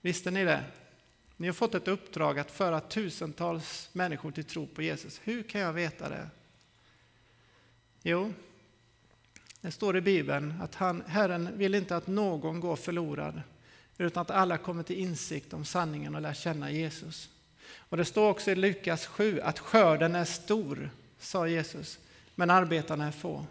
Visste 0.00 0.30
ni 0.30 0.44
det? 0.44 0.64
Ni 1.36 1.46
har 1.46 1.54
fått 1.54 1.74
ett 1.74 1.88
uppdrag 1.88 2.38
att 2.38 2.50
föra 2.50 2.80
tusentals 2.80 3.88
människor 3.92 4.30
till 4.30 4.44
tro 4.44 4.66
på 4.66 4.82
Jesus. 4.82 5.20
Hur 5.24 5.42
kan 5.42 5.60
jag 5.60 5.72
veta 5.72 6.08
det? 6.08 6.28
Jo, 8.02 8.32
det 9.64 9.70
står 9.70 9.96
i 9.96 10.00
Bibeln 10.00 10.54
att 10.62 10.74
han, 10.74 11.02
Herren 11.06 11.58
vill 11.58 11.74
inte 11.74 11.96
att 11.96 12.06
någon 12.06 12.60
går 12.60 12.76
förlorad, 12.76 13.42
utan 13.98 14.20
att 14.20 14.30
alla 14.30 14.58
kommer 14.58 14.82
till 14.82 14.98
insikt 14.98 15.52
om 15.52 15.64
sanningen 15.64 16.14
och 16.14 16.20
lär 16.20 16.34
känna 16.34 16.70
Jesus. 16.70 17.28
Och 17.76 17.96
det 17.96 18.04
står 18.04 18.30
också 18.30 18.50
i 18.50 18.54
Lukas 18.54 19.06
7 19.06 19.40
att 19.40 19.58
skörden 19.58 20.14
är 20.14 20.24
stor, 20.24 20.90
sa 21.18 21.48
Jesus, 21.48 21.98
men 22.34 22.50
arbetarna 22.50 23.06
är 23.06 23.10
få. 23.10 23.46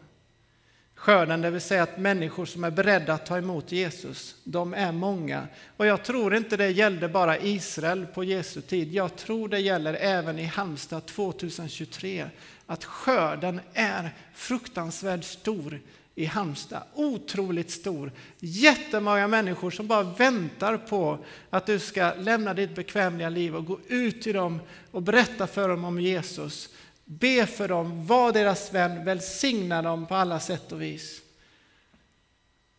Skörden, 0.96 1.42
det 1.42 1.50
vill 1.50 1.62
säga 1.62 1.84
att 1.84 2.00
människor 2.00 2.46
som 2.46 2.64
är 2.64 2.72
beredda 2.72 3.14
att 3.14 3.26
ta 3.26 3.38
emot 3.38 3.72
Jesus, 3.72 4.36
de 4.44 4.74
är 4.74 4.92
många. 4.92 5.48
Och 5.78 5.86
jag 5.86 6.04
tror 6.04 6.36
inte 6.36 6.58
det 6.58 6.70
gällde 6.70 7.08
bara 7.08 7.40
Israel 7.40 8.06
på 8.06 8.24
Jesu 8.24 8.62
tid. 8.62 8.94
Jag 8.94 9.16
tror 9.16 9.48
det 9.48 9.60
gäller 9.60 9.94
även 9.94 10.40
i 10.40 10.46
Halmstad 10.46 11.06
2023. 11.06 12.30
Att 12.66 12.86
skörden 12.86 13.60
är 13.74 14.10
fruktansvärt 14.34 15.24
stor 15.24 15.80
i 16.16 16.26
Halmstad. 16.26 16.84
Otroligt 16.94 17.72
stor. 17.72 18.12
Jättemånga 18.40 19.28
människor 19.28 19.72
som 19.72 19.88
bara 19.88 20.04
väntar 20.04 20.78
på 20.78 21.26
att 21.50 21.66
du 21.66 21.80
ska 21.80 22.14
lämna 22.14 22.54
ditt 22.54 22.76
bekvämliga 22.76 23.30
liv 23.30 23.56
och 23.56 23.66
gå 23.66 23.80
ut 23.88 24.22
till 24.22 24.34
dem 24.34 24.60
och 24.92 25.02
berätta 25.02 25.48
för 25.48 25.70
dem 25.70 25.86
om 25.86 26.00
Jesus. 26.00 26.70
Be 27.06 27.46
för 27.46 27.68
dem, 27.68 28.06
var 28.06 28.32
deras 28.32 28.74
vän, 28.74 29.06
välsigna 29.06 29.82
dem 29.82 30.06
på 30.06 30.16
alla 30.16 30.40
sätt 30.40 30.72
och 30.72 30.82
vis. 30.82 31.22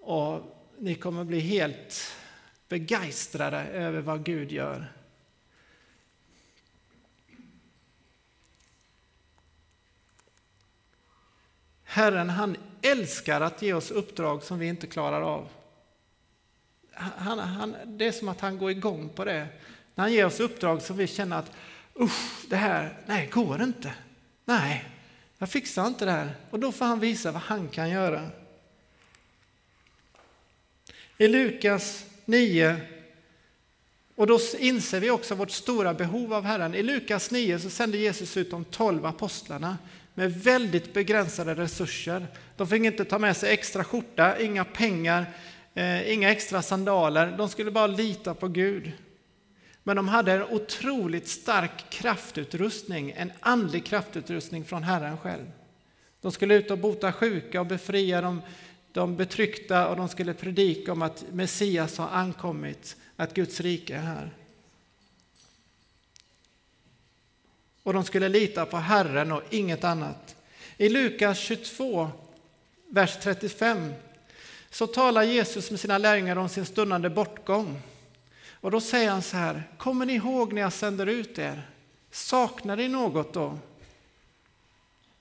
Och 0.00 0.40
ni 0.78 0.94
kommer 0.94 1.24
bli 1.24 1.40
helt 1.40 2.16
begeistrade 2.68 3.58
över 3.58 4.00
vad 4.00 4.24
Gud 4.24 4.52
gör. 4.52 4.92
Herren 11.94 12.30
han 12.30 12.56
älskar 12.82 13.40
att 13.40 13.62
ge 13.62 13.72
oss 13.72 13.90
uppdrag 13.90 14.42
som 14.42 14.58
vi 14.58 14.66
inte 14.66 14.86
klarar 14.86 15.20
av. 15.22 15.48
Han, 16.92 17.38
han, 17.38 17.76
det 17.86 18.06
är 18.06 18.12
som 18.12 18.28
att 18.28 18.40
han 18.40 18.58
går 18.58 18.70
igång 18.70 19.08
på 19.08 19.24
det. 19.24 19.46
När 19.94 20.04
han 20.04 20.12
ger 20.12 20.26
oss 20.26 20.40
uppdrag 20.40 20.82
som 20.82 20.96
vi 20.96 21.06
känner 21.06 21.38
att 21.38 21.50
usch, 22.00 22.46
det 22.48 22.56
här, 22.56 22.98
nej, 23.06 23.28
går 23.32 23.62
inte. 23.62 23.92
Nej, 24.44 24.84
jag 25.38 25.48
fixar 25.48 25.86
inte 25.86 26.04
det 26.04 26.10
här. 26.10 26.34
Och 26.50 26.60
då 26.60 26.72
får 26.72 26.84
han 26.84 27.00
visa 27.00 27.32
vad 27.32 27.42
han 27.42 27.68
kan 27.68 27.90
göra. 27.90 28.28
I 31.18 31.28
Lukas 31.28 32.04
9, 32.24 32.80
och 34.14 34.26
då 34.26 34.38
inser 34.58 35.00
vi 35.00 35.10
också 35.10 35.34
vårt 35.34 35.50
stora 35.50 35.94
behov 35.94 36.34
av 36.34 36.44
Herren. 36.44 36.74
I 36.74 36.82
Lukas 36.82 37.30
9 37.30 37.58
så 37.58 37.70
sände 37.70 37.98
Jesus 37.98 38.36
ut 38.36 38.50
de 38.50 38.64
tolv 38.64 39.06
apostlarna 39.06 39.78
med 40.14 40.32
väldigt 40.32 40.94
begränsade 40.94 41.54
resurser. 41.54 42.26
De 42.56 42.66
fick 42.66 42.82
inte 42.82 43.04
ta 43.04 43.18
med 43.18 43.36
sig 43.36 43.52
extra 43.52 43.84
skjorta, 43.84 44.40
inga 44.40 44.64
pengar, 44.64 45.26
eh, 45.74 46.12
inga 46.12 46.30
extra 46.30 46.62
sandaler. 46.62 47.34
De 47.38 47.48
skulle 47.48 47.70
bara 47.70 47.86
lita 47.86 48.34
på 48.34 48.48
Gud. 48.48 48.92
Men 49.82 49.96
de 49.96 50.08
hade 50.08 50.32
en 50.32 50.42
otroligt 50.42 51.28
stark 51.28 51.90
kraftutrustning, 51.90 53.14
en 53.16 53.32
andlig 53.40 53.86
kraftutrustning 53.86 54.64
från 54.64 54.82
Herren 54.82 55.18
själv. 55.18 55.50
De 56.20 56.32
skulle 56.32 56.54
ut 56.54 56.70
och 56.70 56.78
bota 56.78 57.12
sjuka 57.12 57.60
och 57.60 57.66
befria 57.66 58.20
de, 58.20 58.42
de 58.92 59.16
betryckta 59.16 59.88
och 59.88 59.96
de 59.96 60.08
skulle 60.08 60.34
predika 60.34 60.92
om 60.92 61.02
att 61.02 61.24
Messias 61.32 61.98
har 61.98 62.08
ankommit, 62.08 62.96
att 63.16 63.34
Guds 63.34 63.60
rike 63.60 63.94
är 63.94 64.00
här. 64.00 64.30
Och 67.84 67.92
de 67.92 68.04
skulle 68.04 68.28
lita 68.28 68.66
på 68.66 68.76
Herren 68.76 69.32
och 69.32 69.42
inget 69.50 69.84
annat. 69.84 70.36
I 70.76 70.88
Lukas 70.88 71.38
22, 71.38 72.08
vers 72.88 73.18
35, 73.22 73.94
så 74.70 74.86
talar 74.86 75.22
Jesus 75.22 75.70
med 75.70 75.80
sina 75.80 75.98
lärjungar 75.98 76.36
om 76.36 76.48
sin 76.48 76.66
stundande 76.66 77.08
bortgång. 77.08 77.82
Och 78.50 78.70
då 78.70 78.80
säger 78.80 79.10
han 79.10 79.22
så 79.22 79.36
här, 79.36 79.62
kommer 79.78 80.06
ni 80.06 80.14
ihåg 80.14 80.52
när 80.52 80.62
jag 80.62 80.72
sänder 80.72 81.06
ut 81.06 81.38
er? 81.38 81.62
Saknar 82.10 82.76
ni 82.76 82.88
något 82.88 83.32
då? 83.32 83.58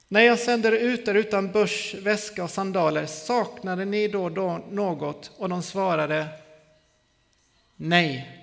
När 0.08 0.22
jag 0.22 0.40
sänder 0.40 0.72
ut 0.72 1.08
er 1.08 1.16
utan 1.16 1.52
börs, 1.52 1.96
väska 1.96 2.44
och 2.44 2.50
sandaler, 2.50 3.06
saknade 3.06 3.86
ni 3.86 4.08
då, 4.08 4.30
då 4.30 4.60
något? 4.72 5.32
Och 5.38 5.50
de 5.50 5.64
svarade 5.64 6.28
nej. 7.76 8.43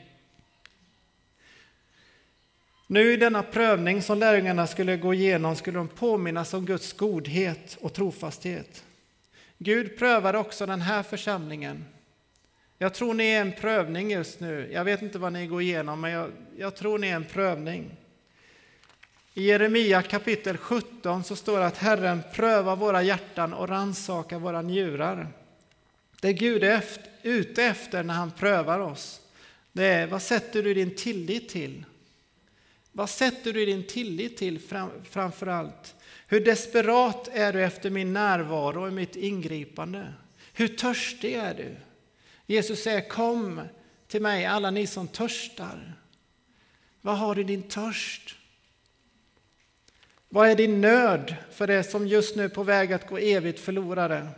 Nu 2.93 3.13
i 3.13 3.17
denna 3.17 3.43
prövning 3.43 4.03
som 4.03 4.19
lärjungarna 4.19 4.67
skulle 4.67 4.97
gå 4.97 5.15
igenom 5.15 5.57
skulle 5.57 5.79
de 5.79 5.89
påminnas 5.89 6.55
om 6.55 6.67
Guds 6.67 6.93
godhet 6.93 7.79
och 7.81 7.93
trofasthet. 7.93 8.85
Gud 9.59 9.99
prövade 9.99 10.39
också 10.39 10.67
den 10.67 10.81
här 10.81 11.03
församlingen. 11.03 11.85
Jag 12.79 12.95
tror 12.95 13.15
ni 13.15 13.25
är 13.31 13.41
en 13.41 13.53
prövning 13.53 14.11
just 14.11 14.41
nu. 14.41 14.71
Jag 14.73 14.85
vet 14.85 15.03
inte 15.03 15.19
vad 15.19 15.33
ni 15.33 15.47
går 15.47 15.63
igenom, 15.63 16.01
men 16.01 16.11
jag, 16.11 16.31
jag 16.59 16.77
tror 16.77 16.99
ni 16.99 17.09
är 17.09 17.17
en 17.17 17.25
prövning. 17.25 17.97
I 19.35 19.43
Jeremia 19.43 20.03
kapitel 20.03 20.57
17 20.57 21.25
så 21.25 21.37
står 21.37 21.59
det 21.59 21.67
att 21.67 21.79
Herren 21.79 22.23
prövar 22.35 22.77
våra 22.77 23.03
hjärtan 23.03 23.55
och 23.55 23.69
rannsakar 23.69 24.39
våra 24.39 24.63
njurar. 24.63 25.29
Det 26.21 26.33
Gud 26.33 26.65
är 26.65 26.85
ute 27.23 27.65
efter 27.65 28.03
när 28.03 28.15
han 28.15 28.31
prövar 28.31 28.81
oss, 28.81 29.21
det 29.73 29.87
är 29.87 30.07
vad 30.07 30.23
sätter 30.23 30.63
du 30.63 30.75
din 30.75 30.97
tillit 30.97 31.49
till? 31.49 31.85
Vad 32.93 33.11
sätter 33.11 33.53
du 33.53 33.67
din 33.67 33.87
tillit 33.87 34.37
till 34.37 34.61
framför 35.11 35.47
allt? 35.47 35.95
Hur 36.27 36.45
desperat 36.45 37.29
är 37.33 37.53
du 37.53 37.65
efter 37.65 37.91
min 37.91 38.13
närvaro 38.13 38.87
och 38.87 38.93
mitt 38.93 39.17
ingripande? 39.17 40.15
Hur 40.53 40.69
törstig 40.69 41.33
är 41.33 41.55
du? 41.55 41.77
Jesus 42.47 42.83
säger 42.83 43.09
kom 43.09 43.63
till 44.09 44.23
mig 44.23 44.47
alla 44.47 44.71
ni 44.71 44.87
som 44.87 45.09
törstar. 45.09 45.95
Vad 47.01 47.19
har 47.19 47.35
du 47.35 47.45
din 47.45 47.63
törst? 47.63 48.37
Vad 50.29 50.49
är 50.49 50.55
din 50.55 50.81
nöd 50.81 51.35
för 51.51 51.67
det 51.67 51.85
som 51.85 52.07
just 52.07 52.37
nu 52.37 52.45
är 52.45 52.49
på 52.49 52.63
väg 52.63 52.93
att 52.93 53.09
gå 53.09 53.19
evigt 53.19 53.61
förlorade? 53.61 54.29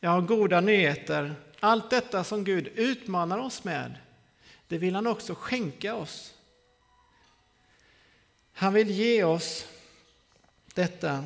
Jag 0.00 0.10
har 0.10 0.20
goda 0.20 0.60
nyheter. 0.60 1.34
Allt 1.60 1.90
detta 1.90 2.24
som 2.24 2.44
Gud 2.44 2.68
utmanar 2.74 3.38
oss 3.38 3.64
med, 3.64 3.94
det 4.68 4.78
vill 4.78 4.94
han 4.94 5.06
också 5.06 5.34
skänka 5.34 5.94
oss. 5.94 6.35
Han 8.58 8.72
vill 8.72 8.90
ge 8.90 9.24
oss 9.24 9.66
detta. 10.74 11.24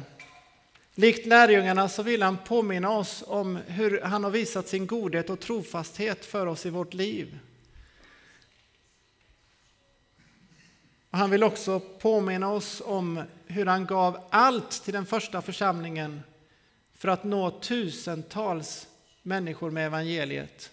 Likt 0.94 1.26
lärjungarna 1.26 1.88
så 1.88 2.02
vill 2.02 2.22
han 2.22 2.38
påminna 2.46 2.90
oss 2.90 3.24
om 3.26 3.56
hur 3.56 4.00
han 4.00 4.24
har 4.24 4.30
visat 4.30 4.68
sin 4.68 4.86
godhet 4.86 5.30
och 5.30 5.40
trofasthet 5.40 6.24
för 6.24 6.46
oss 6.46 6.66
i 6.66 6.70
vårt 6.70 6.94
liv. 6.94 7.38
Han 11.10 11.30
vill 11.30 11.42
också 11.42 11.80
påminna 11.80 12.52
oss 12.52 12.82
om 12.84 13.22
hur 13.46 13.66
han 13.66 13.86
gav 13.86 14.26
allt 14.30 14.70
till 14.84 14.94
den 14.94 15.06
första 15.06 15.42
församlingen 15.42 16.22
för 16.94 17.08
att 17.08 17.24
nå 17.24 17.50
tusentals 17.50 18.88
människor 19.22 19.70
med 19.70 19.86
evangeliet. 19.86 20.70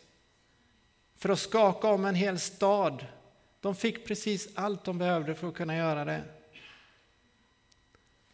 För 1.17 1.29
att 1.29 1.39
skaka 1.39 1.87
om 1.87 2.05
en 2.05 2.15
hel 2.15 2.39
stad. 2.39 3.05
De 3.61 3.75
fick 3.75 4.07
precis 4.07 4.49
allt 4.55 4.83
de 4.83 4.97
behövde 4.97 5.35
för 5.35 5.47
att 5.47 5.55
kunna 5.55 5.77
göra 5.77 6.05
det. 6.05 6.23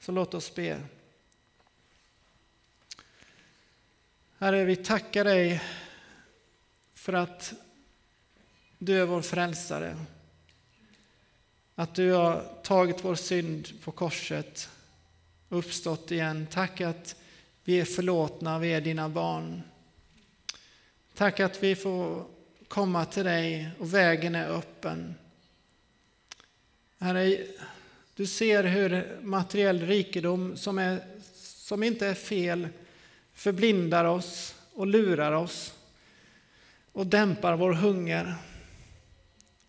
Så 0.05 0.11
låt 0.11 0.33
oss 0.33 0.55
be. 0.55 0.81
Herre, 4.37 4.65
vi 4.65 4.75
tackar 4.75 5.23
dig 5.23 5.61
för 6.93 7.13
att 7.13 7.53
du 8.77 9.01
är 9.01 9.05
vår 9.05 9.21
frälsare. 9.21 10.05
Att 11.75 11.95
du 11.95 12.11
har 12.11 12.59
tagit 12.63 13.03
vår 13.03 13.15
synd 13.15 13.81
på 13.83 13.91
korset 13.91 14.69
och 15.49 15.57
uppstått 15.57 16.11
igen. 16.11 16.47
Tack 16.51 16.81
att 16.81 17.15
vi 17.63 17.79
är 17.79 17.85
förlåtna, 17.85 18.59
vi 18.59 18.73
är 18.73 18.81
dina 18.81 19.09
barn. 19.09 19.61
Tack 21.13 21.39
att 21.39 21.63
vi 21.63 21.75
får 21.75 22.25
komma 22.67 23.05
till 23.05 23.25
dig 23.25 23.69
och 23.79 23.93
vägen 23.93 24.35
är 24.35 24.47
öppen. 24.47 25.15
Herre, 26.99 27.37
du 28.15 28.25
ser 28.25 28.63
hur 28.63 29.19
materiell 29.21 29.81
rikedom 29.81 30.57
som, 30.57 30.77
är, 30.77 30.99
som 31.35 31.83
inte 31.83 32.07
är 32.07 32.13
fel 32.13 32.67
förblindar 33.33 34.05
oss 34.05 34.55
och 34.73 34.87
lurar 34.87 35.31
oss 35.31 35.73
och 36.91 37.07
dämpar 37.07 37.55
vår 37.55 37.73
hunger. 37.73 38.35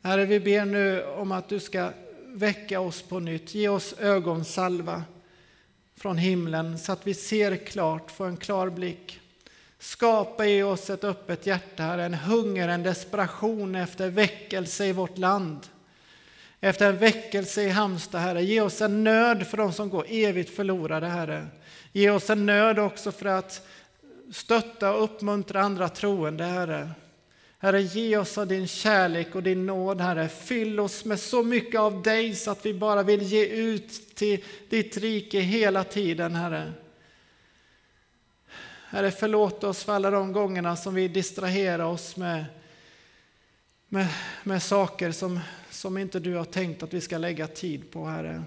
Herre, 0.02 0.24
vi 0.24 0.40
ber 0.40 0.64
nu 0.64 1.04
om 1.04 1.33
att 1.33 1.48
du 1.48 1.61
ska 1.61 1.90
väcka 2.26 2.80
oss 2.80 3.02
på 3.02 3.20
nytt. 3.20 3.54
Ge 3.54 3.68
oss 3.68 3.94
ögonsalva 3.98 5.02
från 5.96 6.18
himlen 6.18 6.78
så 6.78 6.92
att 6.92 7.07
vi 7.07 7.14
ser 7.14 7.57
klart, 7.57 8.11
får 8.11 8.26
en 8.26 8.37
klar 8.37 8.70
blick. 8.70 9.20
Skapa 9.78 10.46
i 10.46 10.62
oss 10.62 10.90
ett 10.90 11.04
öppet 11.04 11.46
hjärta, 11.46 11.83
Herre, 11.83 12.04
en 12.04 12.14
hunger, 12.14 12.68
en 12.68 12.83
desperation 12.83 13.74
efter 13.74 14.11
väckelse 14.11 14.87
i 14.87 14.92
vårt 14.92 15.18
land 15.18 15.66
efter 16.64 16.88
en 16.88 16.98
väckelse 16.98 17.62
i 17.62 17.68
Halmstad, 17.68 18.20
Herre. 18.20 18.42
Ge 18.42 18.61
oss 18.61 18.81
en 18.81 19.05
nöd 19.05 19.47
för 19.47 19.57
de 19.57 19.72
som 19.72 19.91
går 19.91 20.07
evigt 20.09 20.57
förlorade, 20.57 21.07
Herre. 21.07 21.47
Ge 21.93 22.11
oss 22.11 22.30
en 22.30 22.47
nöd 22.47 22.78
också 22.78 23.12
för 23.12 23.26
att 23.26 23.66
stötta 24.32 24.93
och 24.93 25.05
uppmuntra 25.05 25.61
andra 25.61 25.88
troende, 25.88 26.45
Herre. 26.45 26.91
Herre, 27.59 27.82
ge 27.82 28.16
oss 28.16 28.38
av 28.38 28.47
din 28.47 28.66
kärlek 28.66 29.34
och 29.34 29.43
din 29.43 29.66
nåd, 29.66 30.01
Herre. 30.01 30.28
Fyll 30.28 30.80
oss 30.80 31.05
med 31.05 31.20
så 31.20 31.43
mycket 31.43 31.80
av 31.80 32.03
dig 32.03 32.34
så 32.34 32.51
att 32.51 32.66
vi 32.66 32.74
bara 32.74 33.03
vill 33.03 33.22
ge 33.22 33.47
ut 33.47 34.16
till 34.16 34.45
ditt 34.68 34.97
rike 34.97 35.41
hela 35.41 35.84
tiden, 35.84 36.34
Herre. 36.34 36.72
Herre, 38.88 39.11
förlåt 39.11 39.64
oss 39.64 39.84
för 39.84 39.93
alla 39.93 40.11
de 40.11 40.32
gångerna 40.32 40.76
som 40.76 40.95
vi 40.95 41.09
distraherar 41.09 41.84
oss 41.84 42.16
med, 42.16 42.45
med, 43.88 44.07
med 44.43 44.62
saker 44.62 45.12
som 45.12 45.41
som 45.75 45.99
inte 45.99 46.20
du 46.20 46.35
har 46.35 46.45
tänkt 46.45 46.83
att 46.83 46.95
vi 46.95 47.01
ska 47.01 47.18
lägga 47.18 47.47
tid 47.47 47.91
på, 47.91 48.05
Herre. 48.05 48.43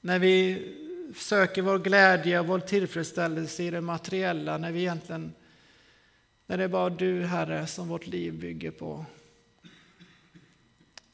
När 0.00 0.18
vi 0.18 0.62
söker 1.16 1.62
vår 1.62 1.78
glädje 1.78 2.40
och 2.40 2.46
vår 2.46 2.60
tillfredsställelse 2.60 3.62
i 3.62 3.70
det 3.70 3.80
materiella 3.80 4.58
när 4.58 4.72
vi 4.72 4.80
egentligen 4.80 5.32
när 6.46 6.58
det 6.58 6.64
är 6.64 6.68
bara 6.68 6.90
du, 6.90 7.24
Herre, 7.24 7.66
som 7.66 7.88
vårt 7.88 8.06
liv 8.06 8.34
bygger 8.34 8.70
på. 8.70 9.04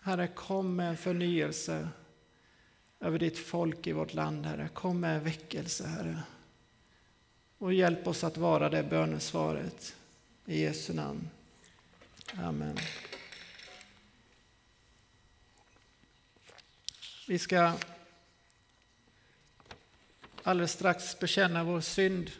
Herre, 0.01 0.27
kom 0.27 0.77
med 0.77 0.89
en 0.89 0.97
förnyelse 0.97 1.89
över 3.01 3.19
ditt 3.19 3.39
folk 3.39 3.87
i 3.87 3.93
vårt 3.93 4.15
land, 4.15 4.47
Herre. 4.47 4.69
Kom 4.75 5.01
med 5.01 5.17
en 5.17 5.25
väckelse, 5.25 5.87
Herre. 5.87 6.23
Och 7.59 7.75
hjälp 7.75 8.07
oss 8.07 8.25
att 8.25 8.37
vara 8.37 8.69
det 8.69 8.83
bönesvaret. 8.83 9.97
I 10.47 10.63
Jesu 10.63 10.93
namn. 10.93 11.29
Amen. 12.35 12.77
Vi 17.29 17.39
ska 17.39 17.73
alldeles 20.43 20.73
strax 20.73 21.19
bekänna 21.19 21.65
vår 21.65 21.81
synd. 21.81 22.31